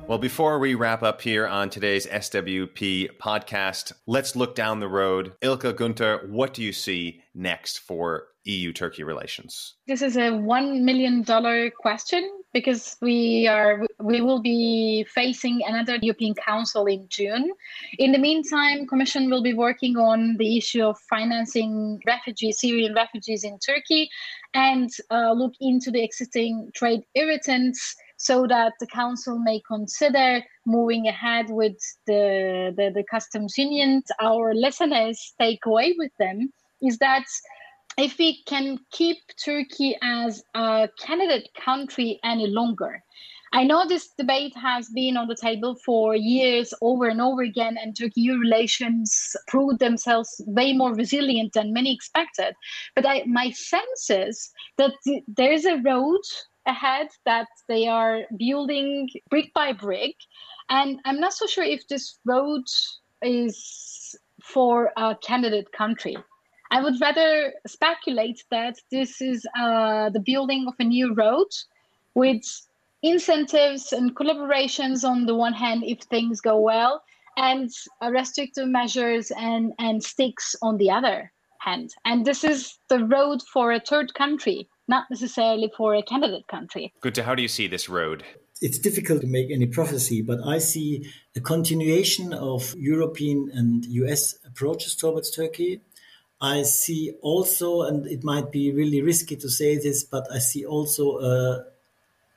Well, 0.08 0.20
before 0.20 0.60
we 0.60 0.76
wrap 0.76 1.02
up 1.02 1.22
here 1.22 1.48
on 1.48 1.70
today's 1.70 2.06
SWP 2.06 3.18
podcast, 3.20 3.92
let's 4.06 4.36
look 4.36 4.56
down 4.56 4.80
the 4.80 4.88
road. 4.88 5.34
Ilka 5.42 5.74
Gunter, 5.74 6.28
what 6.30 6.54
do 6.54 6.62
you 6.62 6.72
see 6.72 7.22
next 7.34 7.80
for 7.80 8.28
EU 8.44 8.72
Turkey 8.72 9.04
relations? 9.04 9.74
This 9.88 10.02
is 10.02 10.16
a 10.16 10.30
$1 10.30 10.82
million 10.82 11.24
question 11.72 12.32
because 12.56 12.96
we 13.02 13.48
are 13.48 13.86
we 14.00 14.22
will 14.22 14.42
be 14.42 15.06
facing 15.14 15.60
another 15.68 15.98
European 16.02 16.34
Council 16.36 16.86
in 16.86 17.06
June. 17.10 17.52
In 18.00 18.14
the 18.14 18.18
meantime, 18.18 18.88
Commission 18.88 19.30
will 19.30 19.44
be 19.44 19.54
working 19.54 19.98
on 19.98 20.38
the 20.38 20.58
issue 20.58 20.82
of 20.82 20.98
financing 21.10 22.00
refugees, 22.08 22.62
Syrian 22.62 22.94
refugees 22.96 23.44
in 23.44 23.60
Turkey, 23.60 24.10
and 24.54 24.90
uh, 25.12 25.34
look 25.34 25.52
into 25.60 25.92
the 25.92 26.02
existing 26.02 26.72
trade 26.74 27.02
irritants 27.14 27.94
so 28.16 28.48
that 28.48 28.72
the 28.80 28.88
council 28.88 29.38
may 29.38 29.62
consider 29.68 30.42
moving 30.66 31.08
ahead 31.08 31.48
with 31.50 31.76
the, 32.08 32.74
the, 32.78 32.90
the 32.96 33.04
customs 33.12 33.58
union. 33.58 34.02
Our 34.22 34.54
listeners 34.54 35.34
take 35.42 35.66
away 35.66 35.94
with 35.98 36.14
them 36.20 36.54
is 36.82 36.98
that 37.00 37.26
if 37.98 38.18
we 38.18 38.44
can 38.44 38.80
keep 38.92 39.18
Turkey 39.44 39.98
as 40.02 40.44
a 40.54 40.90
candidate 41.00 41.50
country 41.56 42.20
any 42.24 42.48
longer, 42.48 43.02
I 43.54 43.64
know 43.64 43.88
this 43.88 44.10
debate 44.18 44.54
has 44.58 44.90
been 44.90 45.16
on 45.16 45.30
the 45.30 45.36
table 45.36 45.76
for 45.86 46.14
years 46.14 46.74
over 46.82 47.08
and 47.08 47.22
over 47.22 47.42
again, 47.42 47.78
and 47.82 47.96
Turkey 47.96 48.22
EU 48.22 48.38
relations 48.38 49.34
proved 49.48 49.80
themselves 49.80 50.42
way 50.46 50.74
more 50.74 50.94
resilient 50.94 51.54
than 51.54 51.72
many 51.72 51.94
expected. 51.94 52.54
But 52.96 53.06
I, 53.06 53.24
my 53.28 53.52
sense 53.52 54.10
is 54.10 54.52
that 54.78 54.92
th- 55.06 55.24
there's 55.28 55.64
a 55.64 55.78
road 55.78 56.20
ahead 56.68 57.08
that 57.26 57.48
they 57.70 57.88
are 57.88 58.24
building 58.38 59.10
brick 59.30 59.54
by 59.54 59.72
brick. 59.72 60.16
And 60.70 61.00
I'm 61.06 61.22
not 61.22 61.32
so 61.32 61.48
sure 61.48 61.64
if 61.64 61.88
this 61.88 62.20
road 62.26 62.64
is 63.22 64.16
for 64.44 64.92
a 64.98 65.16
candidate 65.24 65.72
country. 65.72 66.18
I 66.76 66.82
would 66.82 67.00
rather 67.00 67.54
speculate 67.66 68.44
that 68.52 68.76
this 68.92 69.22
is 69.22 69.48
uh, 69.58 70.10
the 70.10 70.20
building 70.20 70.66
of 70.68 70.74
a 70.78 70.84
new 70.84 71.14
road 71.14 71.48
with 72.16 72.44
incentives 73.02 73.94
and 73.94 74.14
collaborations 74.14 75.08
on 75.08 75.26
the 75.26 75.36
one 75.36 75.54
hand 75.54 75.86
if 75.86 76.00
things 76.02 76.42
go 76.42 76.60
well, 76.60 77.02
and 77.38 77.70
restrictive 78.10 78.68
measures 78.68 79.32
and, 79.38 79.72
and 79.80 80.04
sticks 80.04 80.54
on 80.62 80.76
the 80.76 80.92
other 80.92 81.32
hand. 81.60 81.94
And 82.04 82.26
this 82.26 82.44
is 82.44 82.78
the 82.90 83.06
road 83.06 83.42
for 83.54 83.72
a 83.72 83.80
third 83.80 84.14
country 84.14 84.68
not 84.88 85.06
necessarily 85.10 85.72
for 85.76 85.96
a 85.96 86.04
candidate 86.04 86.46
country. 86.48 86.94
Good. 87.02 87.18
How 87.18 87.34
do 87.36 87.42
you 87.42 87.48
see 87.48 87.68
this 87.68 87.90
road? 87.90 88.24
It's 88.62 88.78
difficult 88.78 89.22
to 89.22 89.28
make 89.28 89.50
any 89.50 89.66
prophecy, 89.66 90.22
but 90.22 90.40
I 90.46 90.60
see 90.60 91.10
a 91.36 91.40
continuation 91.40 92.34
of 92.34 92.76
European 92.78 93.50
and 93.54 93.84
US 93.86 94.36
approaches 94.46 94.96
towards 94.96 95.32
Turkey. 95.32 95.82
I 96.54 96.64
see 96.64 97.04
also, 97.22 97.70
and 97.88 98.06
it 98.06 98.24
might 98.24 98.52
be 98.52 98.72
really 98.72 99.02
risky 99.02 99.36
to 99.38 99.50
say 99.50 99.72
this, 99.78 100.04
but 100.04 100.26
I 100.32 100.40
see 100.40 100.64
also 100.66 101.04
a 101.34 101.66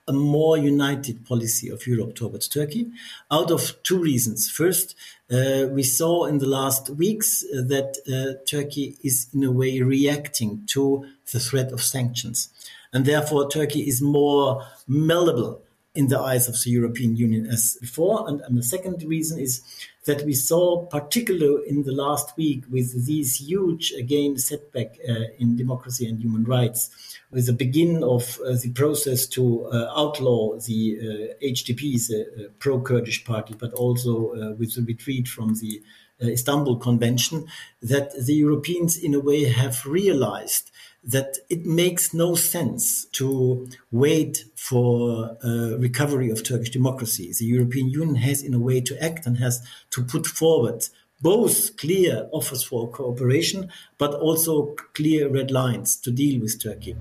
a 0.08 0.12
more 0.12 0.56
united 0.56 1.26
policy 1.26 1.68
of 1.68 1.86
Europe 1.86 2.14
towards 2.14 2.48
Turkey 2.48 2.86
out 3.30 3.50
of 3.50 3.60
two 3.82 4.00
reasons. 4.10 4.50
First, 4.50 4.96
uh, 5.30 5.66
we 5.70 5.82
saw 5.82 6.24
in 6.24 6.38
the 6.38 6.46
last 6.46 6.88
weeks 6.88 7.44
uh, 7.44 7.60
that 7.74 7.90
uh, 8.08 8.42
Turkey 8.48 8.96
is 9.04 9.28
in 9.34 9.44
a 9.44 9.52
way 9.52 9.82
reacting 9.82 10.64
to 10.68 11.04
the 11.32 11.38
threat 11.38 11.70
of 11.72 11.82
sanctions. 11.82 12.48
And 12.92 13.04
therefore, 13.04 13.50
Turkey 13.50 13.82
is 13.86 14.00
more 14.00 14.64
malleable 14.86 15.60
in 15.94 16.08
the 16.08 16.18
eyes 16.18 16.48
of 16.48 16.56
the 16.62 16.70
European 16.70 17.16
Union 17.16 17.46
as 17.46 17.76
before. 17.80 18.28
And, 18.28 18.40
and 18.42 18.56
the 18.56 18.62
second 18.62 19.02
reason 19.02 19.40
is 19.40 19.62
that 20.04 20.24
we 20.24 20.32
saw, 20.32 20.86
particularly 20.86 21.68
in 21.68 21.82
the 21.82 21.92
last 21.92 22.36
week, 22.36 22.64
with 22.70 23.06
these 23.06 23.36
huge, 23.36 23.92
again, 23.92 24.38
setback 24.38 24.96
uh, 25.08 25.24
in 25.38 25.56
democracy 25.56 26.08
and 26.08 26.20
human 26.20 26.44
rights, 26.44 26.90
with 27.30 27.46
the 27.46 27.52
begin 27.52 28.02
of 28.02 28.38
uh, 28.40 28.52
the 28.62 28.70
process 28.74 29.26
to 29.26 29.66
uh, 29.66 29.92
outlaw 29.94 30.56
the 30.60 31.34
HDP, 31.42 32.08
the 32.08 32.22
uh, 32.22 32.48
pro-Kurdish 32.58 33.24
party, 33.24 33.54
but 33.58 33.72
also 33.74 34.32
uh, 34.32 34.52
with 34.52 34.74
the 34.74 34.82
retreat 34.82 35.28
from 35.28 35.54
the 35.56 35.80
uh, 35.80 35.84
Uh, 36.20 36.26
Istanbul 36.26 36.76
Convention, 36.78 37.46
that 37.80 38.10
the 38.26 38.34
Europeans, 38.34 38.96
in 38.96 39.14
a 39.14 39.20
way, 39.20 39.44
have 39.44 39.86
realized 39.86 40.70
that 41.04 41.38
it 41.48 41.64
makes 41.64 42.12
no 42.12 42.34
sense 42.34 43.04
to 43.12 43.68
wait 43.92 44.44
for 44.56 45.36
a 45.42 45.76
recovery 45.78 46.30
of 46.30 46.42
Turkish 46.42 46.70
democracy. 46.70 47.32
The 47.38 47.44
European 47.44 47.88
Union 47.88 48.16
has, 48.16 48.42
in 48.42 48.52
a 48.52 48.58
way, 48.58 48.80
to 48.80 49.02
act 49.02 49.26
and 49.26 49.38
has 49.38 49.62
to 49.90 50.02
put 50.02 50.26
forward 50.26 50.84
both 51.20 51.76
clear 51.76 52.28
offers 52.32 52.62
for 52.62 52.90
cooperation, 52.90 53.70
but 53.96 54.14
also 54.14 54.74
clear 54.94 55.28
red 55.28 55.50
lines 55.50 55.96
to 55.96 56.10
deal 56.10 56.40
with 56.40 56.62
Turkey. 56.62 56.96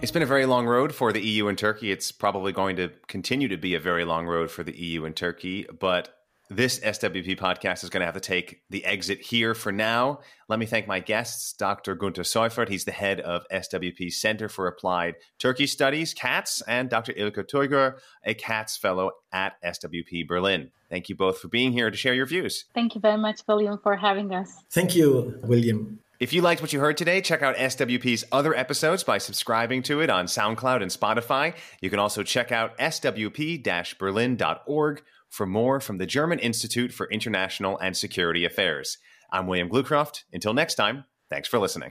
It's 0.00 0.12
been 0.12 0.22
a 0.22 0.26
very 0.26 0.46
long 0.46 0.66
road 0.66 0.94
for 0.94 1.12
the 1.12 1.20
EU 1.20 1.48
and 1.48 1.56
Turkey. 1.56 1.90
It's 1.90 2.12
probably 2.12 2.52
going 2.52 2.76
to 2.76 2.90
continue 3.08 3.48
to 3.48 3.56
be 3.56 3.74
a 3.74 3.80
very 3.80 4.04
long 4.04 4.26
road 4.26 4.50
for 4.50 4.62
the 4.62 4.78
EU 4.78 5.04
and 5.04 5.16
Turkey, 5.16 5.66
but 5.80 6.23
this 6.50 6.78
SWP 6.80 7.38
podcast 7.38 7.84
is 7.84 7.90
going 7.90 8.00
to 8.00 8.06
have 8.06 8.14
to 8.14 8.20
take 8.20 8.62
the 8.70 8.84
exit 8.84 9.20
here 9.20 9.54
for 9.54 9.72
now. 9.72 10.20
Let 10.48 10.58
me 10.58 10.66
thank 10.66 10.86
my 10.86 11.00
guests, 11.00 11.54
Dr. 11.54 11.94
Gunter 11.94 12.22
Seufert. 12.22 12.68
He's 12.68 12.84
the 12.84 12.92
head 12.92 13.20
of 13.20 13.46
SWP 13.50 14.12
Center 14.12 14.48
for 14.48 14.66
Applied 14.66 15.14
Turkey 15.38 15.66
Studies, 15.66 16.12
CATS, 16.12 16.62
and 16.68 16.90
Dr. 16.90 17.14
Ilka 17.16 17.44
Toygür, 17.44 17.98
a 18.24 18.34
CATS 18.34 18.76
fellow 18.76 19.12
at 19.32 19.54
SWP 19.62 20.28
Berlin. 20.28 20.70
Thank 20.90 21.08
you 21.08 21.16
both 21.16 21.38
for 21.38 21.48
being 21.48 21.72
here 21.72 21.90
to 21.90 21.96
share 21.96 22.14
your 22.14 22.26
views. 22.26 22.66
Thank 22.74 22.94
you 22.94 23.00
very 23.00 23.18
much, 23.18 23.40
William, 23.48 23.78
for 23.82 23.96
having 23.96 24.34
us. 24.34 24.62
Thank 24.70 24.94
you, 24.94 25.40
William. 25.44 26.00
If 26.20 26.32
you 26.32 26.42
liked 26.42 26.62
what 26.62 26.72
you 26.72 26.78
heard 26.78 26.96
today, 26.96 27.20
check 27.20 27.42
out 27.42 27.56
SWP's 27.56 28.24
other 28.30 28.54
episodes 28.54 29.02
by 29.02 29.18
subscribing 29.18 29.82
to 29.84 30.00
it 30.00 30.10
on 30.10 30.26
SoundCloud 30.26 30.80
and 30.80 30.90
Spotify. 30.90 31.54
You 31.80 31.90
can 31.90 31.98
also 31.98 32.22
check 32.22 32.52
out 32.52 32.78
swp 32.78 33.98
berlin.org 33.98 35.02
for 35.34 35.46
more 35.46 35.80
from 35.80 35.98
the 35.98 36.06
German 36.06 36.38
Institute 36.38 36.92
for 36.92 37.10
International 37.10 37.76
and 37.80 37.96
Security 37.96 38.44
Affairs. 38.44 38.98
I'm 39.32 39.48
William 39.48 39.68
Glucroft. 39.68 40.22
Until 40.32 40.54
next 40.54 40.76
time, 40.76 41.06
thanks 41.28 41.48
for 41.48 41.58
listening. 41.58 41.90